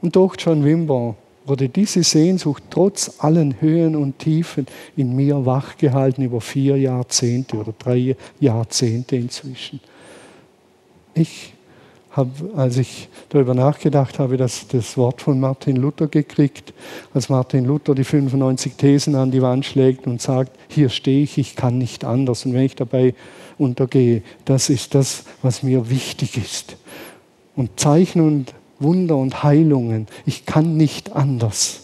[0.00, 6.24] und durch John Wimber wurde diese Sehnsucht trotz allen Höhen und Tiefen in mir wachgehalten
[6.24, 9.80] über vier Jahrzehnte oder drei Jahrzehnte inzwischen.
[11.14, 11.52] Ich
[12.12, 16.74] habe, als ich darüber nachgedacht habe, das, das Wort von Martin Luther gekriegt,
[17.14, 21.38] als Martin Luther die 95 Thesen an die Wand schlägt und sagt, hier stehe ich,
[21.38, 22.44] ich kann nicht anders.
[22.44, 23.14] Und wenn ich dabei
[23.58, 26.76] untergehe, das ist das, was mir wichtig ist.
[27.56, 30.06] Und Zeichen und Wunder und Heilungen.
[30.26, 31.82] Ich kann nicht anders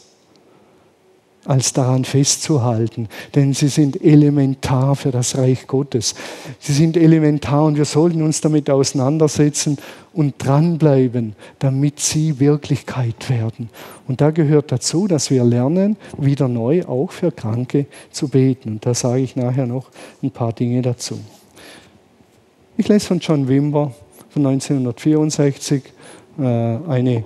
[1.49, 6.15] als daran festzuhalten, denn sie sind elementar für das Reich Gottes.
[6.59, 9.79] Sie sind elementar und wir sollten uns damit auseinandersetzen
[10.13, 13.71] und dranbleiben, damit sie Wirklichkeit werden.
[14.07, 18.73] Und da gehört dazu, dass wir lernen, wieder neu auch für Kranke zu beten.
[18.73, 19.91] Und da sage ich nachher noch
[20.23, 21.19] ein paar Dinge dazu.
[22.77, 23.95] Ich lese von John Wimber
[24.29, 25.89] von 1964 äh,
[26.38, 27.24] eine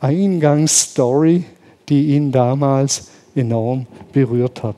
[0.00, 1.44] Eingangsstory,
[1.88, 4.76] die ihn damals enorm berührt hat.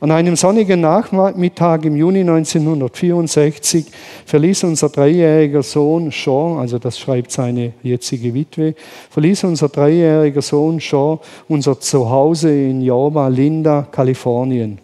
[0.00, 3.86] An einem sonnigen Nachmittag im Juni 1964
[4.26, 8.74] verließ unser dreijähriger Sohn Sean, also das schreibt seine jetzige Witwe,
[9.10, 14.78] verließ unser dreijähriger Sohn Sean unser Zuhause in Yorba Linda, Kalifornien.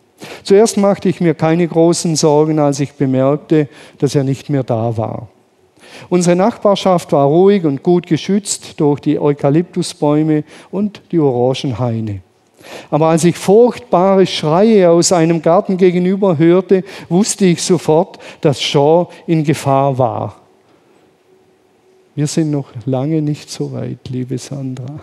[0.44, 4.96] Zuerst machte ich mir keine großen Sorgen, als ich bemerkte, dass er nicht mehr da
[4.96, 5.28] war.
[6.08, 12.22] Unsere Nachbarschaft war ruhig und gut geschützt durch die Eukalyptusbäume und die Orangenhaine.
[12.90, 19.08] Aber als ich furchtbare Schreie aus einem Garten gegenüber hörte, wusste ich sofort, dass Shaw
[19.26, 20.36] in Gefahr war.
[22.14, 25.00] Wir sind noch lange nicht so weit, liebe Sandra.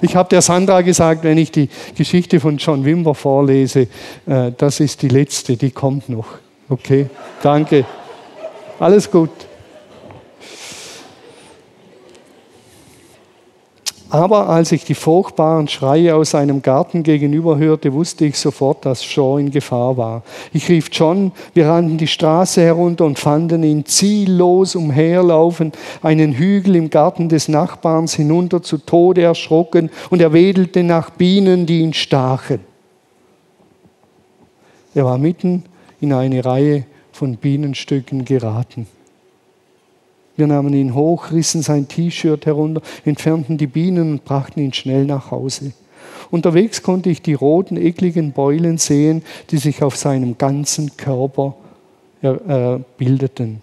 [0.00, 3.88] Ich habe der Sandra gesagt, wenn ich die Geschichte von John Wimber vorlese,
[4.26, 6.26] äh, das ist die letzte, die kommt noch.
[6.68, 7.06] Okay,
[7.42, 7.84] danke.
[8.78, 9.30] Alles gut.
[14.10, 19.04] Aber als ich die furchtbaren Schreie aus einem Garten gegenüber hörte, wusste ich sofort, dass
[19.04, 20.22] Shaw in Gefahr war.
[20.54, 26.76] Ich rief John, wir rannten die Straße herunter und fanden ihn ziellos umherlaufen, einen Hügel
[26.76, 31.92] im Garten des Nachbarns hinunter zu Tode erschrocken und er wedelte nach Bienen, die ihn
[31.92, 32.60] stachen.
[34.94, 35.64] Er war mitten
[36.00, 36.86] in eine Reihe
[37.18, 38.86] von Bienenstücken geraten.
[40.36, 45.04] Wir nahmen ihn hoch, rissen sein T-Shirt herunter, entfernten die Bienen und brachten ihn schnell
[45.04, 45.72] nach Hause.
[46.30, 51.56] Unterwegs konnte ich die roten, ekligen Beulen sehen, die sich auf seinem ganzen Körper
[52.22, 53.62] äh, bildeten.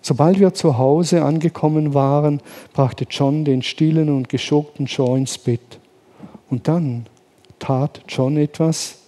[0.00, 2.40] Sobald wir zu Hause angekommen waren,
[2.74, 5.80] brachte John den stillen und geschockten Shaw ins Bett.
[6.48, 7.06] Und dann
[7.58, 8.98] tat John etwas,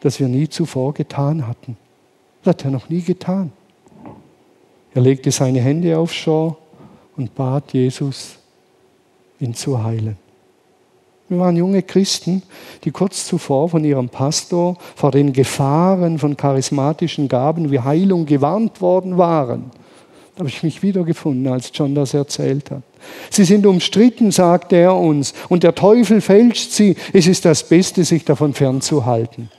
[0.00, 1.76] das wir nie zuvor getan hatten.
[2.42, 3.52] Das hat er noch nie getan.
[4.94, 6.56] Er legte seine Hände auf Shaw
[7.16, 8.36] und bat Jesus,
[9.40, 10.16] ihn zu heilen.
[11.28, 12.42] Wir waren junge Christen,
[12.84, 18.82] die kurz zuvor von ihrem Pastor vor den Gefahren von charismatischen Gaben wie Heilung gewarnt
[18.82, 19.70] worden waren.
[20.34, 22.82] Da habe ich mich wiedergefunden, als John das erzählt hat.
[23.30, 26.96] Sie sind umstritten, sagte er uns, und der Teufel fälscht sie.
[27.12, 29.50] Es ist das Beste, sich davon fernzuhalten.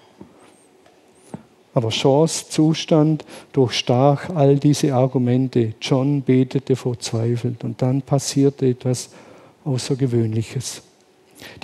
[1.73, 5.73] Aber Shaws Zustand durchstach all diese Argumente.
[5.81, 9.09] John betete verzweifelt und dann passierte etwas
[9.65, 10.83] Außergewöhnliches.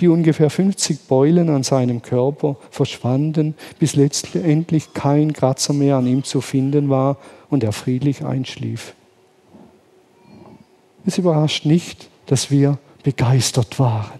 [0.00, 6.24] Die ungefähr 50 Beulen an seinem Körper verschwanden, bis letztendlich kein Kratzer mehr an ihm
[6.24, 7.16] zu finden war
[7.48, 8.94] und er friedlich einschlief.
[11.06, 14.19] Es überrascht nicht, dass wir begeistert waren.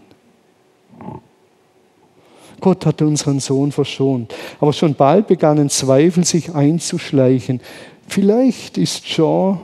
[2.61, 4.35] Gott hatte unseren Sohn verschont.
[4.61, 7.61] Aber schon bald begannen Zweifel sich einzuschleichen.
[8.07, 9.59] Vielleicht ist Jean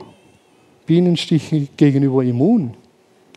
[0.85, 2.73] Bienenstichen gegenüber immun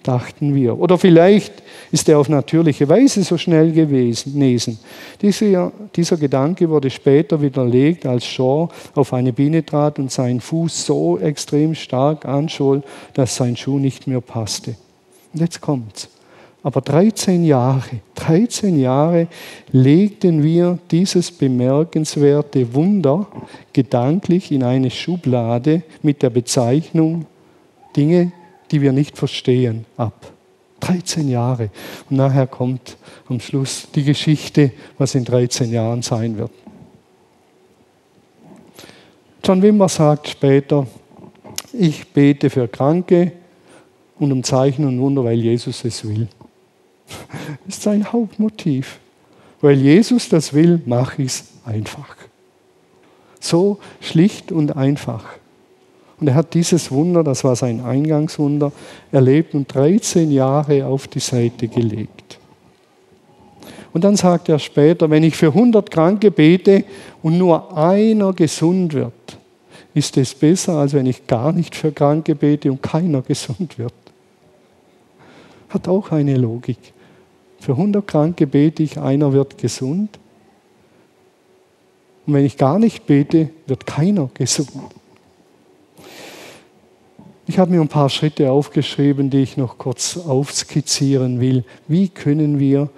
[0.03, 0.79] dachten wir.
[0.79, 4.79] Oder vielleicht ist er auf natürliche Weise so schnell gewesen.
[5.21, 10.87] Dieser, dieser Gedanke wurde später widerlegt, als Shaw auf eine Biene trat und seinen Fuß
[10.87, 12.83] so extrem stark anscholl,
[13.15, 14.77] dass sein Schuh nicht mehr passte.
[15.33, 16.09] Und jetzt kommt's.
[16.63, 19.29] Aber 13 Jahre, 13 Jahre
[19.73, 23.27] legten wir dieses bemerkenswerte Wunder
[23.73, 27.25] gedanklich in eine Schublade mit der Bezeichnung
[27.97, 28.33] Dinge,
[28.71, 30.33] die wir nicht verstehen, ab.
[30.81, 31.71] 13 Jahre.
[32.09, 32.97] Und nachher kommt
[33.29, 36.51] am Schluss die Geschichte, was in 13 Jahren sein wird.
[39.45, 40.87] John Wimmer sagt später,
[41.73, 43.33] ich bete für Kranke
[44.19, 46.29] und um Zeichen und Wunder, weil Jesus es will.
[47.67, 48.99] Das ist sein Hauptmotiv.
[49.61, 52.17] Weil Jesus das will, mache ich es einfach.
[53.41, 55.25] So schlicht und einfach.
[56.21, 58.73] Und er hat dieses Wunder, das war sein Eingangswunder,
[59.11, 62.39] erlebt und 13 Jahre auf die Seite gelegt.
[63.93, 66.85] Und dann sagt er später, wenn ich für 100 Kranke bete
[67.23, 69.13] und nur einer gesund wird,
[69.95, 73.95] ist es besser, als wenn ich gar nicht für Kranke bete und keiner gesund wird.
[75.71, 76.79] Hat auch eine Logik.
[77.61, 80.19] Für 100 Kranke bete ich, einer wird gesund.
[82.27, 84.71] Und wenn ich gar nicht bete, wird keiner gesund.
[87.47, 91.65] Ich habe mir ein paar Schritte aufgeschrieben, die ich noch kurz aufskizzieren will.
[91.87, 92.89] Wie können wir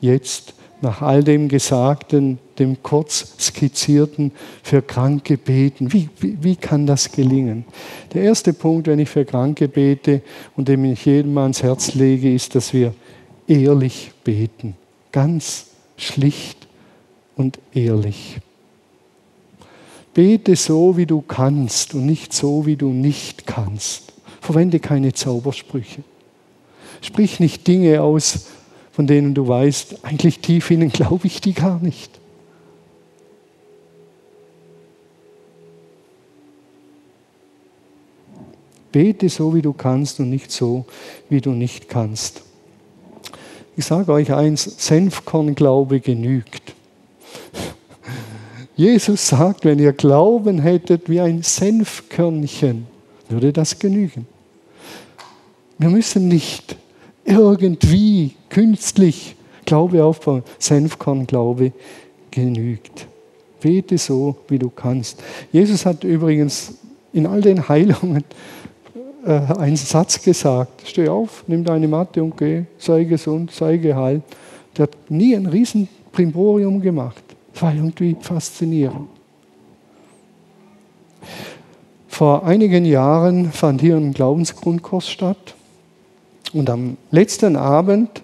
[0.00, 5.92] jetzt nach all dem Gesagten, dem kurz skizzierten, für Kranke beten?
[5.92, 7.64] Wie, wie, wie kann das gelingen?
[8.12, 10.22] Der erste Punkt, wenn ich für Kranke bete
[10.56, 12.92] und dem ich jedem ans Herz lege, ist, dass wir
[13.50, 14.76] ehrlich beten.
[15.12, 16.68] Ganz schlicht
[17.36, 18.38] und ehrlich.
[20.14, 24.12] Bete so, wie du kannst und nicht so, wie du nicht kannst.
[24.40, 26.02] Verwende keine Zaubersprüche.
[27.00, 28.46] Sprich nicht Dinge aus,
[28.92, 32.18] von denen du weißt, eigentlich tief innen glaube ich die gar nicht.
[38.92, 40.84] Bete so, wie du kannst und nicht so,
[41.28, 42.42] wie du nicht kannst.
[43.76, 46.74] Ich sage euch eins, Senfkornglaube genügt.
[48.76, 52.86] Jesus sagt, wenn ihr Glauben hättet wie ein Senfkörnchen,
[53.28, 54.26] würde das genügen.
[55.78, 56.76] Wir müssen nicht
[57.24, 60.42] irgendwie künstlich Glaube aufbauen.
[60.58, 61.72] Senfkornglaube
[62.30, 63.06] genügt.
[63.60, 65.22] Bete so, wie du kannst.
[65.52, 66.74] Jesus hat übrigens
[67.12, 68.24] in all den Heilungen
[69.24, 70.82] äh, einen Satz gesagt.
[70.86, 74.22] Steh auf, nimm deine Matte und geh, sei gesund, sei geheilt.
[74.76, 77.22] Der hat nie ein Riesenprimborium gemacht.
[77.52, 79.08] Das war irgendwie faszinierend.
[82.08, 85.54] Vor einigen Jahren fand hier ein Glaubensgrundkurs statt.
[86.52, 88.22] Und am letzten Abend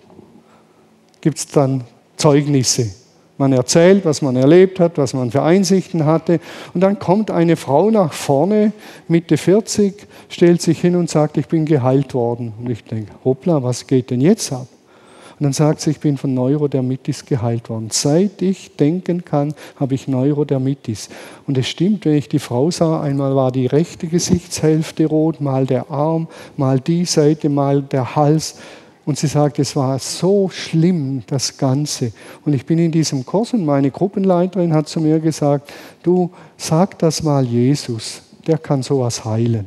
[1.21, 1.85] gibt es dann
[2.17, 2.91] Zeugnisse.
[3.39, 6.41] Man erzählt, was man erlebt hat, was man für Einsichten hatte.
[6.73, 8.73] Und dann kommt eine Frau nach vorne,
[9.09, 12.55] Mitte 40, stellt sich hin und sagt, ich bin geheilt worden.
[12.59, 14.67] Und ich denke, hoppla, was geht denn jetzt ab?
[15.39, 17.89] Und dann sagt sie, ich bin von Neurodermitis geheilt worden.
[17.91, 21.11] Seit ich denken kann, habe ich Neurodermitis.
[21.47, 25.67] Und es stimmt, wenn ich die Frau sah, einmal war die rechte Gesichtshälfte rot, mal
[25.67, 28.57] der Arm, mal die Seite, mal der Hals.
[29.07, 32.13] Und sie sagt, es war so schlimm, das Ganze.
[32.45, 36.99] Und ich bin in diesem Kurs und meine Gruppenleiterin hat zu mir gesagt, du sag
[36.99, 39.67] das mal Jesus, der kann sowas heilen.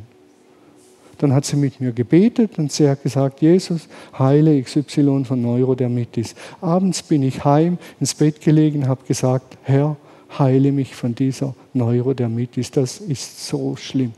[1.16, 6.34] Dann hat sie mit mir gebetet und sie hat gesagt, Jesus, heile XY von Neurodermitis.
[6.60, 9.96] Abends bin ich heim, ins Bett gelegen, habe gesagt, Herr,
[10.38, 12.70] heile mich von dieser Neurodermitis.
[12.72, 14.12] Das ist so schlimm.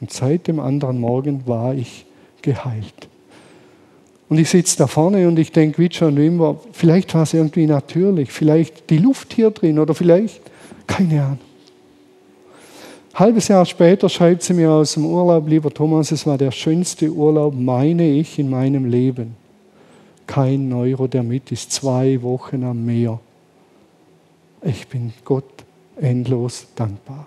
[0.00, 2.06] Und seit dem anderen Morgen war ich
[2.42, 3.08] geheilt.
[4.28, 7.66] Und ich sitze da vorne und ich denke, wie John Wimmer, vielleicht war es irgendwie
[7.66, 10.40] natürlich, vielleicht die Luft hier drin oder vielleicht,
[10.86, 11.38] keine Ahnung
[13.14, 17.10] halbes Jahr später schreibt sie mir aus dem Urlaub, lieber Thomas, es war der schönste
[17.10, 19.36] Urlaub, meine ich, in meinem Leben.
[20.26, 23.20] Kein Neurodermitis, zwei Wochen am Meer.
[24.62, 25.44] Ich bin Gott
[26.00, 27.26] endlos dankbar.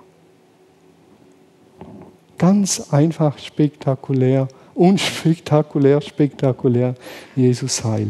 [2.38, 4.48] Ganz einfach, spektakulär,
[4.78, 6.96] unspektakulär, spektakulär,
[7.36, 8.10] Jesus Heil.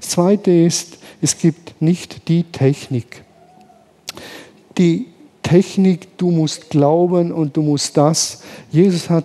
[0.00, 3.22] Das Zweite ist, es gibt nicht die Technik.
[4.78, 5.06] Die
[5.42, 8.42] Technik, du musst glauben und du musst das.
[8.70, 9.24] Jesus hat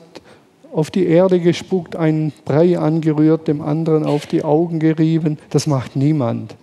[0.74, 5.38] auf die Erde gespuckt, einen Brei angerührt, dem anderen auf die Augen gerieben.
[5.50, 6.56] Das macht niemand.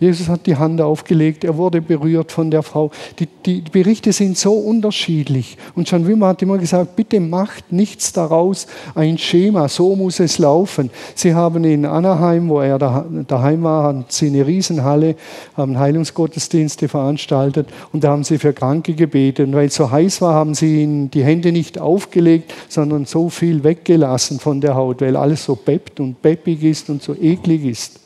[0.00, 2.90] Jesus hat die Hand aufgelegt, er wurde berührt von der Frau.
[3.18, 5.58] Die, die, Berichte sind so unterschiedlich.
[5.74, 10.38] Und John Wimmer hat immer gesagt, bitte macht nichts daraus ein Schema, so muss es
[10.38, 10.90] laufen.
[11.14, 15.16] Sie haben in Anaheim, wo er daheim war, haben sie eine Riesenhalle,
[15.54, 19.48] haben Heilungsgottesdienste veranstaltet und da haben sie für Kranke gebetet.
[19.48, 23.28] Und weil es so heiß war, haben sie ihnen die Hände nicht aufgelegt, sondern so
[23.28, 27.66] viel weggelassen von der Haut, weil alles so peppt und peppig ist und so eklig
[27.66, 28.00] ist.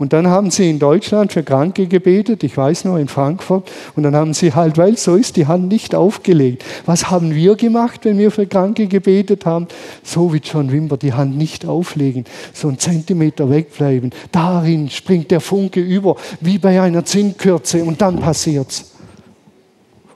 [0.00, 3.70] Und dann haben sie in Deutschland für Kranke gebetet, ich weiß noch, in Frankfurt.
[3.96, 6.64] Und dann haben sie halt, weil so ist, die Hand nicht aufgelegt.
[6.86, 9.68] Was haben wir gemacht, wenn wir für Kranke gebetet haben?
[10.02, 12.24] So wie John Wimber, die Hand nicht auflegen,
[12.54, 14.10] so einen Zentimeter wegbleiben.
[14.32, 17.84] Darin springt der Funke über, wie bei einer Zinnkürze.
[17.84, 18.92] Und dann passiert's.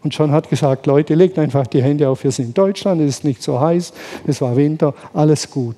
[0.03, 3.19] Und John hat gesagt, Leute, legt einfach die Hände auf, wir sind in Deutschland, es
[3.19, 3.93] ist nicht so heiß,
[4.27, 5.77] es war Winter, alles gut.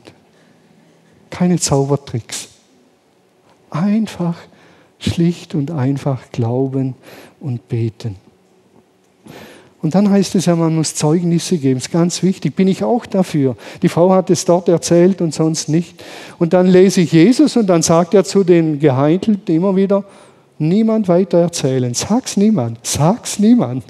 [1.28, 2.55] Keine Zaubertricks.
[3.70, 4.36] Einfach,
[4.98, 6.94] schlicht und einfach glauben
[7.40, 8.16] und beten.
[9.82, 11.76] Und dann heißt es ja, man muss Zeugnisse geben.
[11.76, 12.56] Das ist ganz wichtig.
[12.56, 13.56] Bin ich auch dafür.
[13.82, 16.02] Die Frau hat es dort erzählt und sonst nicht.
[16.38, 20.04] Und dann lese ich Jesus und dann sagt er zu den Geheintelten immer wieder,
[20.58, 21.94] niemand weiter erzählen.
[21.94, 22.78] Sag's niemand.
[22.82, 23.84] Sag's niemand.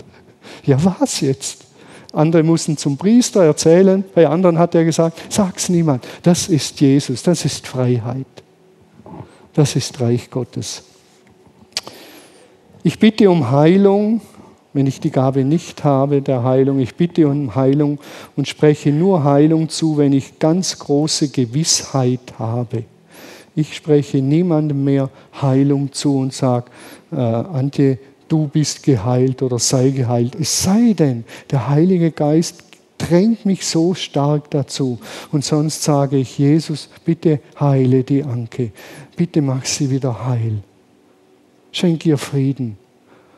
[0.65, 1.65] Ja, was jetzt?
[2.13, 4.05] Andere mussten zum Priester erzählen.
[4.15, 6.07] Bei anderen hat er gesagt, sag's niemand.
[6.23, 7.23] Das ist Jesus.
[7.23, 8.27] Das ist Freiheit.
[9.57, 10.83] Das ist Reich Gottes.
[12.83, 14.21] Ich bitte um Heilung,
[14.75, 16.79] wenn ich die Gabe nicht habe der Heilung.
[16.79, 17.99] Ich bitte um Heilung
[18.37, 22.85] und spreche nur Heilung zu, wenn ich ganz große Gewissheit habe.
[23.55, 25.09] Ich spreche niemandem mehr
[25.41, 26.67] Heilung zu und sage,
[27.11, 27.99] äh, Antje,
[28.29, 30.37] du bist geheilt oder sei geheilt.
[30.39, 32.66] Es sei denn, der Heilige Geist
[32.99, 34.99] drängt mich so stark dazu.
[35.33, 38.73] Und sonst sage ich, Jesus, bitte heile die Anke.
[39.17, 40.63] Bitte mach sie wieder heil.
[41.73, 42.79] Schenke ihr Frieden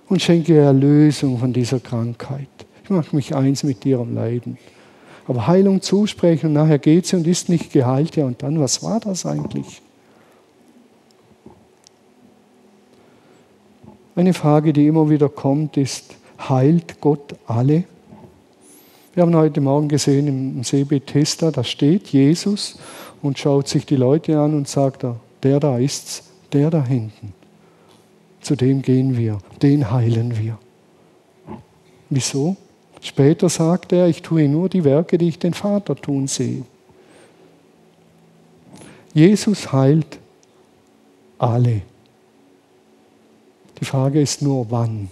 [0.08, 2.48] und schenke ihr Erlösung von dieser Krankheit.
[2.84, 4.58] Ich mache mich eins mit ihrem Leiden.
[5.26, 8.16] Aber Heilung zusprechen und nachher geht sie und ist nicht geheilt.
[8.16, 9.82] Ja, und dann, was war das eigentlich?
[14.16, 16.16] Eine Frage, die immer wieder kommt, ist,
[16.48, 17.84] heilt Gott alle?
[19.18, 22.78] Wir haben heute Morgen gesehen im See Bethesda, da steht Jesus
[23.20, 25.04] und schaut sich die Leute an und sagt,
[25.42, 27.34] der da ist's, der da hinten.
[28.40, 30.56] Zu dem gehen wir, den heilen wir.
[32.08, 32.56] Wieso?
[33.00, 36.62] Später sagt er, ich tue nur die Werke, die ich den Vater tun sehe.
[39.14, 40.20] Jesus heilt
[41.40, 41.82] alle.
[43.80, 45.08] Die Frage ist nur, wann.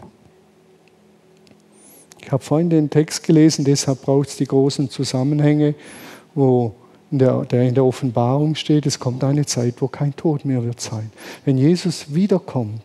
[2.27, 5.77] Ich habe vorhin den Text gelesen, deshalb braucht es die großen Zusammenhänge,
[6.35, 6.74] wo
[7.12, 10.64] in der, der in der Offenbarung steht, es kommt eine Zeit, wo kein Tod mehr
[10.64, 11.12] wird sein.
[11.45, 12.83] Wenn Jesus wiederkommt,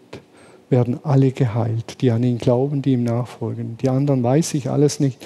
[0.70, 3.78] werden alle geheilt, die an ihn glauben, die ihm nachfolgen.
[3.82, 5.18] Die anderen weiß ich alles nicht.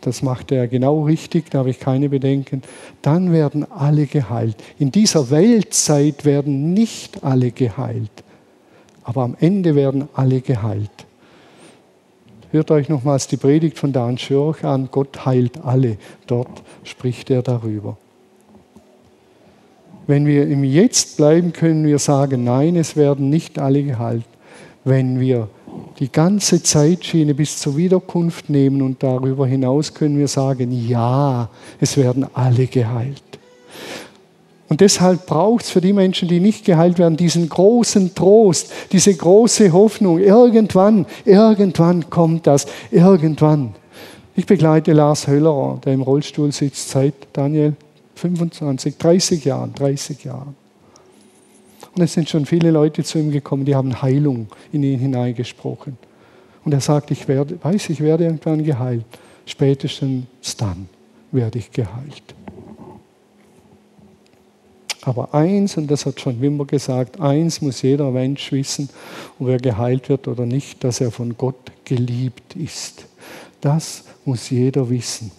[0.00, 2.62] Das macht er genau richtig, da habe ich keine Bedenken.
[3.02, 4.56] Dann werden alle geheilt.
[4.78, 8.24] In dieser Weltzeit werden nicht alle geheilt,
[9.04, 10.90] aber am Ende werden alle geheilt.
[12.52, 15.96] Hört euch nochmals die Predigt von Dan Schörch an, Gott heilt alle.
[16.26, 17.96] Dort spricht er darüber.
[20.06, 24.26] Wenn wir im Jetzt bleiben, können wir sagen, nein, es werden nicht alle geheilt.
[24.84, 25.48] Wenn wir
[25.98, 31.48] die ganze Zeitschiene bis zur Wiederkunft nehmen und darüber hinaus können wir sagen, ja,
[31.80, 33.22] es werden alle geheilt.
[34.72, 39.14] Und deshalb braucht es für die Menschen, die nicht geheilt werden, diesen großen Trost, diese
[39.14, 40.18] große Hoffnung.
[40.18, 43.74] Irgendwann, irgendwann kommt das, irgendwann.
[44.34, 47.76] Ich begleite Lars Höllerer, der im Rollstuhl sitzt seit Daniel
[48.14, 50.56] 25, 30 Jahren, 30 Jahren.
[51.94, 55.98] Und es sind schon viele Leute zu ihm gekommen, die haben Heilung in ihn hineingesprochen.
[56.64, 59.04] Und er sagt, ich werde, weiß, ich werde irgendwann geheilt.
[59.44, 60.88] Spätestens dann
[61.30, 62.34] werde ich geheilt.
[65.04, 68.88] Aber eins, und das hat schon Wimmer gesagt, eins muss jeder Mensch wissen,
[69.38, 73.06] ob er geheilt wird oder nicht, dass er von Gott geliebt ist.
[73.60, 75.32] Das muss jeder wissen.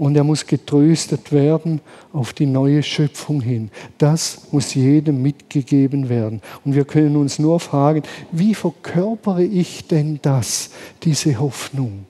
[0.00, 1.82] und er muss getröstet werden
[2.14, 3.70] auf die neue Schöpfung hin.
[3.98, 6.40] Das muss jedem mitgegeben werden.
[6.64, 10.70] Und wir können uns nur fragen, wie verkörpere ich denn das,
[11.02, 12.06] diese Hoffnung?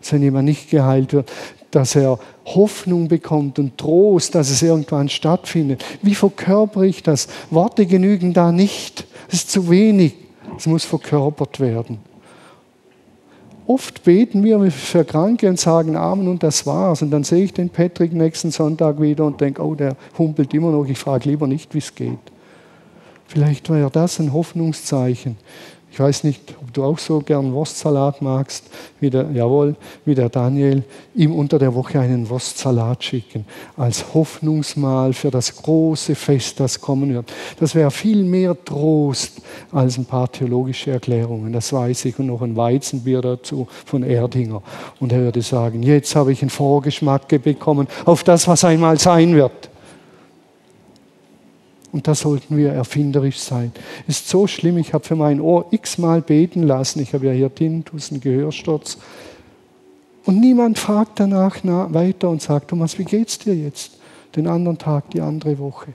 [0.00, 1.30] Dass wenn jemand nicht geheilt wird,
[1.70, 5.84] dass er Hoffnung bekommt und Trost, dass es irgendwann stattfindet.
[6.02, 7.28] Wie verkörpere ich das?
[7.50, 9.06] Worte genügen da nicht.
[9.28, 10.14] Es ist zu wenig.
[10.56, 11.98] Es muss verkörpert werden.
[13.66, 17.02] Oft beten wir für Kranke und sagen Amen und das war's.
[17.02, 20.70] Und dann sehe ich den Patrick nächsten Sonntag wieder und denke, oh, der humpelt immer
[20.70, 20.86] noch.
[20.86, 22.18] Ich frage lieber nicht, wie es geht.
[23.26, 25.36] Vielleicht wäre das ein Hoffnungszeichen.
[25.98, 28.66] Ich weiß nicht, ob du auch so gern Wurstsalat magst,
[29.00, 29.74] wie der, jawohl,
[30.04, 30.84] wie der Daniel,
[31.16, 33.44] ihm unter der Woche einen Wurstsalat schicken,
[33.76, 37.32] als Hoffnungsmahl für das große Fest, das kommen wird.
[37.58, 39.42] Das wäre viel mehr Trost
[39.72, 44.62] als ein paar theologische Erklärungen, das weiß ich, und noch ein Weizenbier dazu von Erdinger.
[45.00, 49.34] Und er würde sagen, jetzt habe ich einen Vorgeschmack bekommen auf das, was einmal sein
[49.34, 49.68] wird.
[51.90, 53.72] Und da sollten wir erfinderisch sein.
[54.06, 57.00] Ist so schlimm, ich habe für mein Ohr x-mal beten lassen.
[57.00, 58.98] Ich habe ja hier Tintus, einen Gehörsturz.
[60.26, 63.92] Und niemand fragt danach weiter und sagt, Thomas, wie geht's dir jetzt?
[64.36, 65.94] Den anderen Tag, die andere Woche.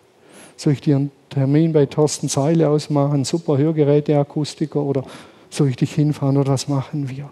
[0.58, 5.04] Soll ich dir einen Termin bei Thorsten Seile ausmachen, super Hörgeräteakustiker oder
[5.52, 7.30] soll ich dich hinfahren oder was machen wir?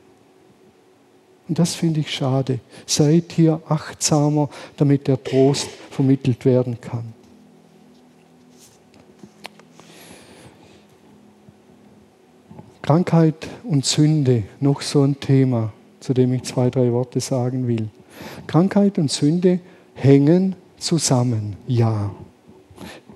[1.47, 2.59] Und das finde ich schade.
[2.86, 7.14] Seid hier achtsamer, damit der Trost vermittelt werden kann.
[12.82, 17.88] Krankheit und Sünde, noch so ein Thema, zu dem ich zwei, drei Worte sagen will.
[18.48, 19.60] Krankheit und Sünde
[19.94, 22.12] hängen zusammen, ja.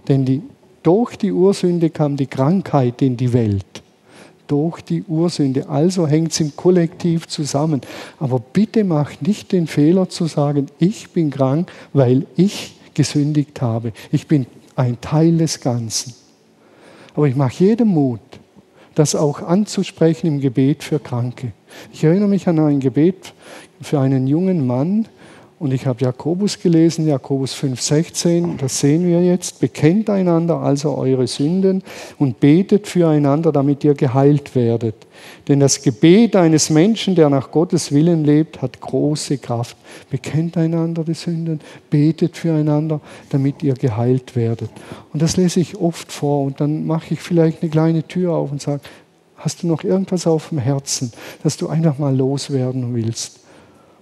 [0.07, 0.41] Denn die,
[0.84, 3.66] durch die Ursünde kam die Krankheit in die Welt.
[4.47, 5.68] Durch die Ursünde.
[5.68, 7.82] Also hängt es im Kollektiv zusammen.
[8.20, 13.93] Aber bitte macht nicht den Fehler zu sagen, ich bin krank, weil ich gesündigt habe.
[14.11, 14.45] Ich bin
[14.76, 16.13] ein Teil des Ganzen.
[17.16, 18.20] Aber ich mache jedem Mut,
[18.95, 21.51] das auch anzusprechen im Gebet für Kranke.
[21.93, 23.33] Ich erinnere mich an ein Gebet
[23.81, 25.07] für einen jungen Mann,
[25.57, 29.61] und ich habe Jakobus gelesen, Jakobus 5,16, das sehen wir jetzt.
[29.61, 31.81] Bekennt einander also eure Sünden
[32.19, 34.95] und betet füreinander, damit ihr geheilt werdet.
[35.47, 39.77] Denn das Gebet eines Menschen, der nach Gottes Willen lebt, hat große Kraft.
[40.09, 42.99] Bekennt einander die Sünden, betet füreinander,
[43.29, 44.71] damit ihr geheilt werdet.
[45.13, 48.51] Und das lese ich oft vor und dann mache ich vielleicht eine kleine Tür auf
[48.51, 48.81] und sage,
[49.37, 53.44] hast du noch irgendwas auf dem Herzen, dass du einfach mal loswerden willst?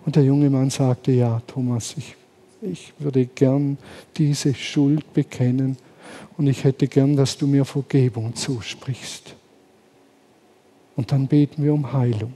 [0.05, 2.15] Und der junge Mann sagte, ja, Thomas, ich,
[2.61, 3.77] ich würde gern
[4.17, 5.77] diese Schuld bekennen
[6.37, 9.35] und ich hätte gern, dass du mir Vergebung zusprichst.
[10.95, 12.33] Und dann beten wir um Heilung.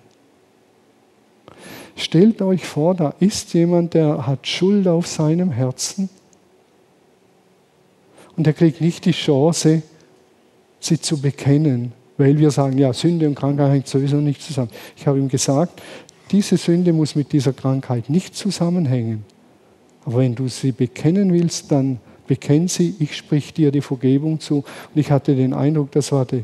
[1.96, 6.10] Stellt euch vor, da ist jemand, der hat Schuld auf seinem Herzen
[8.36, 9.82] und er kriegt nicht die Chance,
[10.80, 14.70] sie zu bekennen, weil wir sagen, ja, Sünde und Krankheit hängt sowieso nicht zusammen.
[14.96, 15.82] Ich habe ihm gesagt,
[16.32, 19.24] diese Sünde muss mit dieser Krankheit nicht zusammenhängen.
[20.06, 24.58] Aber wenn du sie bekennen willst, dann bekenn sie, ich sprich dir die Vergebung zu.
[24.58, 26.42] Und ich hatte den Eindruck, das war das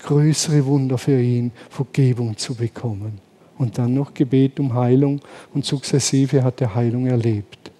[0.00, 3.20] größere Wunder für ihn, Vergebung zu bekommen.
[3.58, 5.20] Und dann noch Gebet um Heilung
[5.54, 7.70] und sukzessive hat er Heilung erlebt.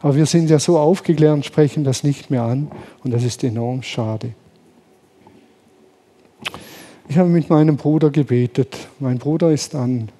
[0.00, 2.70] Aber wir sind ja so aufgeklärt und sprechen das nicht mehr an
[3.04, 4.32] und das ist enorm schade.
[7.10, 8.86] Ich habe mit meinem Bruder gebetet.
[9.00, 10.10] Mein Bruder ist an,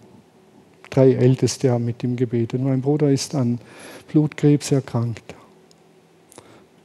[0.91, 2.61] drei Älteste haben mit ihm gebetet.
[2.61, 3.61] Mein Bruder ist an
[4.11, 5.23] Blutkrebs erkrankt.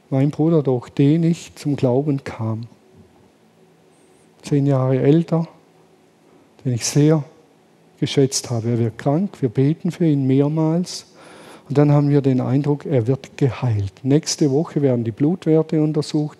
[0.08, 2.68] Mein Bruder, durch den ich zum Glauben kam.
[4.42, 5.48] Zehn Jahre älter,
[6.64, 7.24] den ich sehr
[7.98, 8.70] geschätzt habe.
[8.70, 11.06] Er wird krank, wir beten für ihn mehrmals.
[11.68, 14.04] Und dann haben wir den Eindruck, er wird geheilt.
[14.04, 16.38] Nächste Woche werden die Blutwerte untersucht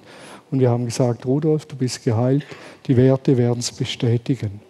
[0.51, 2.47] und wir haben gesagt, Rudolf, du bist geheilt,
[2.87, 4.61] die Werte werden es bestätigen.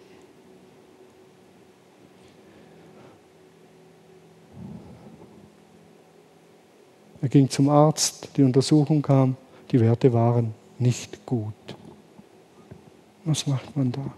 [7.21, 9.35] Er ging zum Arzt, die Untersuchung kam,
[9.71, 11.53] die Werte waren nicht gut.
[13.25, 14.13] Was macht man da?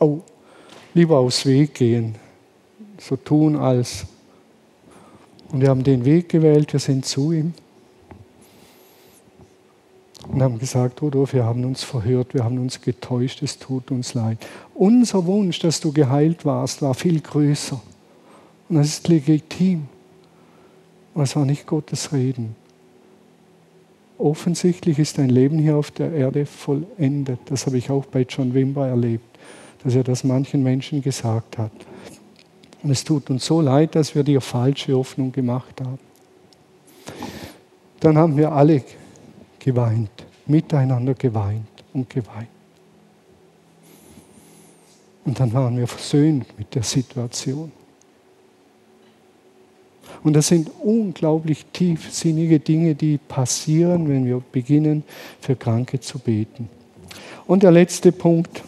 [0.00, 0.20] Oh,
[0.94, 2.16] lieber aus Weg gehen,
[2.98, 4.06] so tun als.
[5.52, 7.54] Und wir haben den Weg gewählt, wir sind zu ihm
[10.40, 14.14] und haben gesagt, Rudolf, wir haben uns verhört, wir haben uns getäuscht, es tut uns
[14.14, 14.38] leid.
[14.74, 17.78] Unser Wunsch, dass du geheilt warst, war viel größer.
[18.68, 19.86] Und das ist legitim.
[21.12, 22.56] Aber es war nicht Gottes Reden.
[24.16, 27.40] Offensichtlich ist dein Leben hier auf der Erde vollendet.
[27.44, 29.38] Das habe ich auch bei John Wimber erlebt,
[29.84, 31.72] dass er das manchen Menschen gesagt hat.
[32.82, 35.98] Und es tut uns so leid, dass wir dir falsche Hoffnung gemacht haben.
[38.00, 38.82] Dann haben wir alle
[39.58, 40.10] geweint,
[40.50, 42.48] miteinander geweint und geweint.
[45.24, 47.72] Und dann waren wir versöhnt mit der Situation.
[50.22, 55.04] Und das sind unglaublich tiefsinnige Dinge, die passieren, wenn wir beginnen,
[55.40, 56.68] für Kranke zu beten.
[57.46, 58.62] Und der letzte Punkt,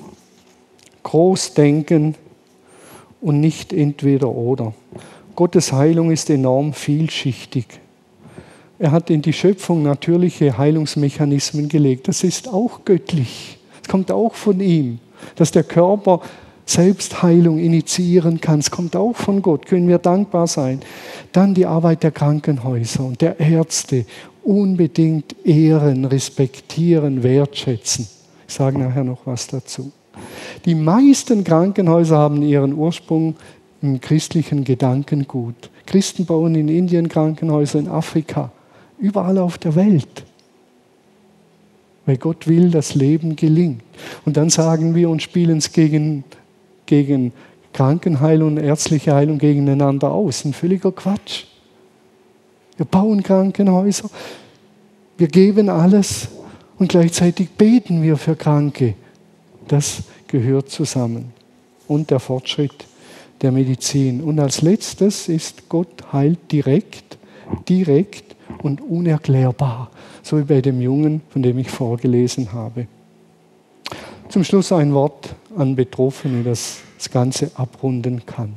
[1.03, 2.15] groß denken
[3.21, 4.73] und nicht entweder oder.
[5.35, 7.67] Gottes Heilung ist enorm vielschichtig.
[8.83, 12.09] Er hat in die Schöpfung natürliche Heilungsmechanismen gelegt.
[12.09, 13.57] Das ist auch göttlich.
[13.81, 14.99] Es kommt auch von ihm,
[15.37, 16.21] dass der Körper
[16.67, 18.59] Selbstheilung initiieren kann.
[18.59, 20.81] Es kommt auch von Gott, können wir dankbar sein.
[21.31, 24.05] Dann die Arbeit der Krankenhäuser und der Ärzte
[24.43, 28.09] unbedingt ehren, respektieren, wertschätzen.
[28.49, 29.93] Ich sage nachher noch was dazu.
[30.65, 33.37] Die meisten Krankenhäuser haben ihren Ursprung
[33.81, 35.71] im christlichen Gedankengut.
[35.87, 38.51] Christen bauen in Indien Krankenhäuser, in Afrika,
[39.03, 40.25] überall auf der Welt.
[42.07, 43.83] Weil Gott will, dass Leben gelingt.
[44.25, 46.25] Und dann sagen wir und spielen es gegen
[46.93, 47.33] gegen
[47.73, 50.45] Krankenheilung und ärztliche Heilung gegeneinander aus.
[50.45, 51.45] Ein völliger Quatsch.
[52.77, 54.11] Wir bauen Krankenhäuser,
[55.17, 56.29] wir geben alles
[56.79, 58.95] und gleichzeitig beten wir für Kranke.
[59.69, 61.33] Das gehört zusammen.
[61.89, 62.87] Und der Fortschritt
[63.41, 64.23] der Medizin.
[64.23, 67.19] Und als letztes ist Gott heilt direkt,
[67.69, 68.32] direkt
[68.63, 69.91] und unerklärbar.
[70.23, 72.87] So wie bei dem Jungen, von dem ich vorgelesen habe.
[74.29, 78.55] Zum Schluss ein Wort an Betroffene, das das Ganze abrunden kann.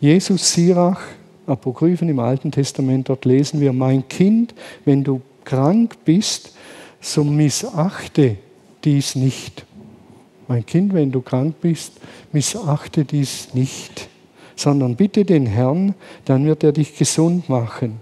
[0.00, 1.00] Jesus Sirach,
[1.46, 4.54] Apokryphen im Alten Testament, dort lesen wir, mein Kind,
[4.84, 6.54] wenn du krank bist,
[7.00, 8.36] so missachte
[8.84, 9.64] dies nicht.
[10.48, 11.94] Mein Kind, wenn du krank bist,
[12.32, 14.08] missachte dies nicht,
[14.56, 15.94] sondern bitte den Herrn,
[16.24, 18.00] dann wird er dich gesund machen.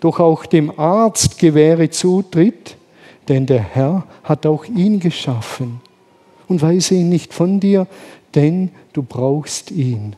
[0.00, 2.76] Doch auch dem Arzt gewähre Zutritt,
[3.28, 5.80] denn der Herr hat auch ihn geschaffen
[6.48, 7.86] und weise ihn nicht von dir,
[8.34, 10.16] denn du brauchst ihn.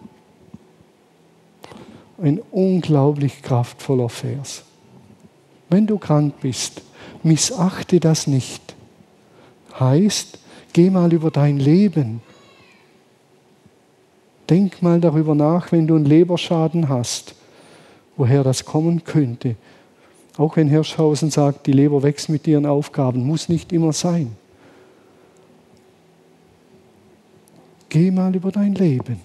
[2.23, 4.65] Ein unglaublich kraftvoller Vers.
[5.69, 6.83] Wenn du krank bist,
[7.23, 8.75] missachte das nicht.
[9.79, 10.39] Heißt,
[10.73, 12.21] geh mal über dein Leben.
[14.49, 17.35] Denk mal darüber nach, wenn du einen Leberschaden hast,
[18.21, 19.57] woher das kommen könnte.
[20.37, 24.37] Auch wenn Hirschhausen sagt, die Leber wächst mit ihren Aufgaben, muss nicht immer sein.
[27.89, 29.21] Geh mal über dein Leben.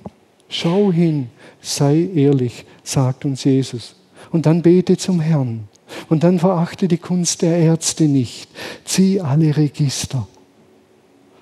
[0.47, 1.29] Schau hin,
[1.61, 3.95] sei ehrlich, sagt uns Jesus.
[4.31, 5.67] Und dann bete zum Herrn.
[6.09, 8.49] Und dann verachte die Kunst der Ärzte nicht.
[8.85, 10.25] Zieh alle Register.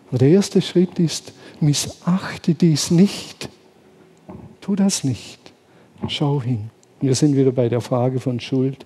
[0.09, 3.47] Aber der erste Schritt ist, missachte dies nicht.
[4.59, 5.39] Tu das nicht.
[6.07, 6.72] Schau hin.
[7.03, 8.85] Wir sind wieder bei der Frage von Schuld.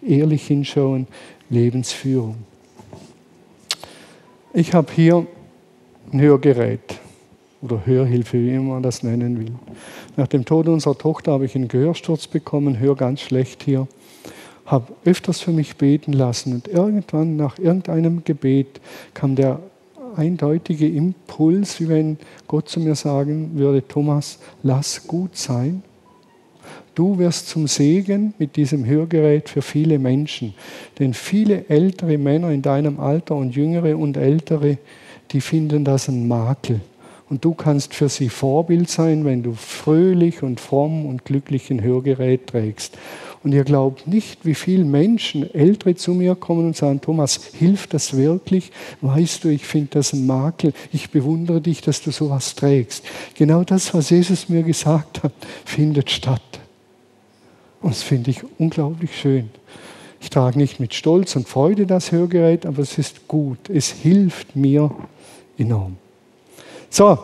[0.00, 1.06] Ehrlich hinschauen,
[1.50, 2.36] Lebensführung.
[4.54, 5.26] Ich habe hier
[6.10, 6.98] ein Hörgerät
[7.60, 9.52] oder Hörhilfe, wie man das nennen will.
[10.16, 13.86] Nach dem Tod unserer Tochter habe ich einen Gehörsturz bekommen, höre ganz schlecht hier,
[14.64, 18.80] habe öfters für mich beten lassen und irgendwann nach irgendeinem Gebet
[19.12, 19.60] kam der
[20.16, 22.16] eindeutige Impuls, wie wenn
[22.48, 25.82] Gott zu mir sagen würde, Thomas, lass gut sein.
[27.00, 30.52] Du wirst zum Segen mit diesem Hörgerät für viele Menschen.
[30.98, 34.76] Denn viele ältere Männer in deinem Alter und jüngere und ältere,
[35.30, 36.82] die finden das ein Makel.
[37.30, 41.82] Und du kannst für sie Vorbild sein, wenn du fröhlich und fromm und glücklich ein
[41.82, 42.98] Hörgerät trägst.
[43.42, 47.94] Und ihr glaubt nicht, wie viele Menschen, Ältere zu mir kommen und sagen, Thomas, hilft
[47.94, 48.72] das wirklich?
[49.00, 50.74] Weißt du, ich finde das ein Makel.
[50.92, 53.06] Ich bewundere dich, dass du sowas trägst.
[53.36, 55.32] Genau das, was Jesus mir gesagt hat,
[55.64, 56.59] findet statt.
[57.80, 59.50] Und das finde ich unglaublich schön.
[60.20, 63.70] Ich trage nicht mit Stolz und Freude das Hörgerät, aber es ist gut.
[63.70, 64.90] Es hilft mir
[65.56, 65.96] enorm.
[66.90, 67.18] So,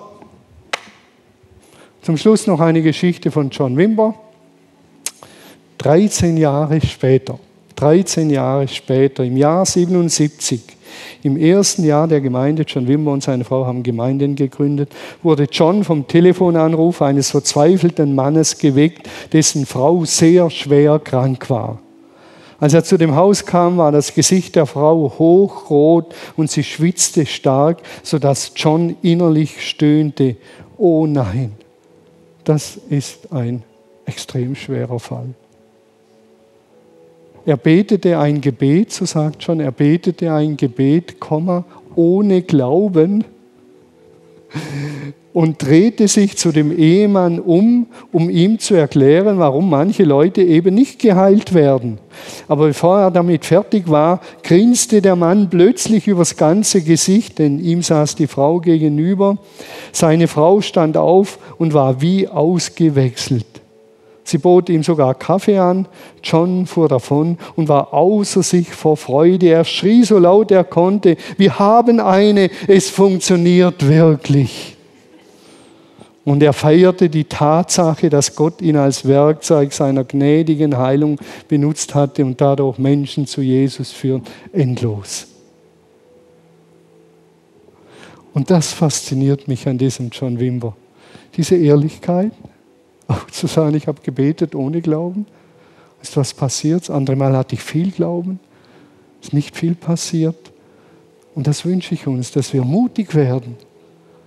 [2.02, 4.14] zum Schluss noch eine Geschichte von John Wimber.
[5.78, 7.38] 13 Jahre später,
[7.74, 10.75] 13 Jahre später, im Jahr 77,
[11.22, 14.90] im ersten Jahr der Gemeinde, John Wimber und seine Frau haben Gemeinden gegründet,
[15.22, 21.78] wurde John vom Telefonanruf eines verzweifelten Mannes geweckt, dessen Frau sehr schwer krank war.
[22.58, 27.26] Als er zu dem Haus kam, war das Gesicht der Frau hochrot und sie schwitzte
[27.26, 30.36] stark, sodass John innerlich stöhnte,
[30.78, 31.52] oh nein,
[32.44, 33.62] das ist ein
[34.06, 35.34] extrem schwerer Fall.
[37.46, 43.24] Er betete ein Gebet, so sagt John, er betete ein Gebet, Komma, ohne Glauben.
[45.36, 50.74] und drehte sich zu dem Ehemann um, um ihm zu erklären, warum manche Leute eben
[50.74, 51.98] nicht geheilt werden.
[52.48, 57.82] Aber bevor er damit fertig war, grinste der Mann plötzlich übers ganze Gesicht, denn ihm
[57.82, 59.36] saß die Frau gegenüber.
[59.92, 63.55] Seine Frau stand auf und war wie ausgewechselt.
[64.28, 65.86] Sie bot ihm sogar Kaffee an.
[66.22, 69.46] John fuhr davon und war außer sich vor Freude.
[69.46, 74.76] Er schrie so laut er konnte, wir haben eine, es funktioniert wirklich.
[76.24, 82.24] Und er feierte die Tatsache, dass Gott ihn als Werkzeug seiner gnädigen Heilung benutzt hatte
[82.24, 84.22] und dadurch Menschen zu Jesus führt,
[84.52, 85.28] endlos.
[88.34, 90.76] Und das fasziniert mich an diesem John Wimber.
[91.36, 92.32] Diese Ehrlichkeit,
[93.08, 95.26] auch zu sagen, ich habe gebetet ohne Glauben.
[96.02, 96.82] Ist was passiert?
[96.82, 98.40] Das andere Mal hatte ich viel Glauben.
[99.22, 100.52] Ist nicht viel passiert.
[101.34, 103.56] Und das wünsche ich uns, dass wir mutig werden,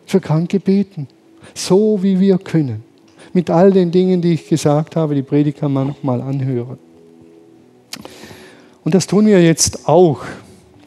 [0.06, 1.08] für Kranke beten,
[1.56, 2.84] so wie wir können.
[3.34, 6.78] Mit all den Dingen, die ich gesagt habe, die Predigt kann man nochmal anhören.
[8.84, 10.22] Und das tun wir jetzt auch.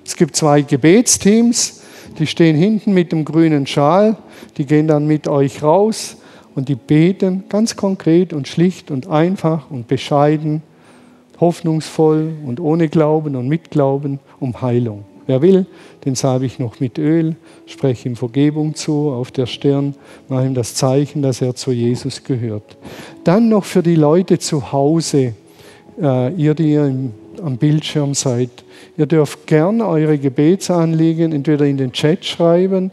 [0.05, 1.83] Es gibt zwei Gebetsteams,
[2.19, 4.17] die stehen hinten mit dem grünen Schal,
[4.57, 6.17] die gehen dann mit euch raus
[6.55, 10.63] und die beten ganz konkret und schlicht und einfach und bescheiden,
[11.41, 15.05] hoffnungsvoll und ohne Glauben und mit Glauben um Heilung.
[15.27, 15.67] Wer will,
[16.05, 17.37] den salbe ich noch mit Öl,
[17.67, 19.95] spreche ihm Vergebung zu auf der Stirn,
[20.29, 22.77] mache ihm das Zeichen, dass er zu Jesus gehört.
[23.25, 25.35] Dann noch für die Leute zu Hause,
[26.01, 28.51] äh, ihr, die ihr im, am Bildschirm seid.
[28.97, 32.91] Ihr dürft gern eure Gebetsanliegen entweder in den Chat schreiben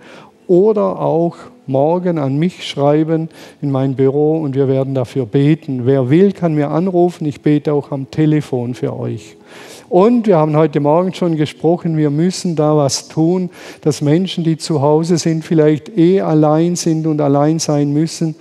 [0.48, 1.36] oder auch
[1.70, 3.30] morgen an mich schreiben
[3.62, 5.86] in mein Büro und wir werden dafür beten.
[5.86, 7.26] Wer will, kann mir anrufen.
[7.26, 9.38] Ich bete auch am Telefon für euch.
[9.88, 13.50] Und wir haben heute Morgen schon gesprochen, wir müssen da was tun,
[13.82, 18.36] dass Menschen, die zu Hause sind, vielleicht eh allein sind und allein sein müssen,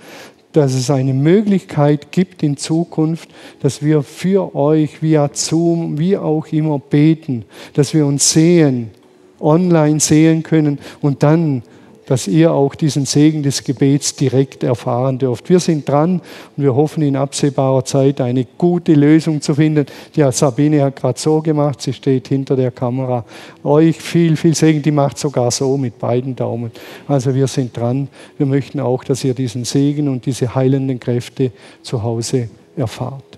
[0.51, 3.29] dass es eine Möglichkeit gibt in Zukunft,
[3.61, 8.91] dass wir für euch via Zoom, wie auch immer beten, dass wir uns sehen,
[9.39, 11.63] online sehen können und dann
[12.09, 15.47] dass ihr auch diesen Segen des Gebets direkt erfahren dürft.
[15.47, 16.21] Wir sind dran
[16.57, 19.85] und wir hoffen in absehbarer Zeit eine gute Lösung zu finden.
[20.15, 23.25] Ja, Sabine hat gerade so gemacht, sie steht hinter der Kamera.
[23.63, 26.71] Euch viel, viel Segen, die macht sogar so mit beiden Daumen.
[27.07, 28.07] Also wir sind dran.
[28.39, 31.51] Wir möchten auch, dass ihr diesen Segen und diese heilenden Kräfte
[31.83, 33.37] zu Hause erfahrt.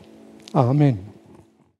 [0.54, 1.11] Amen.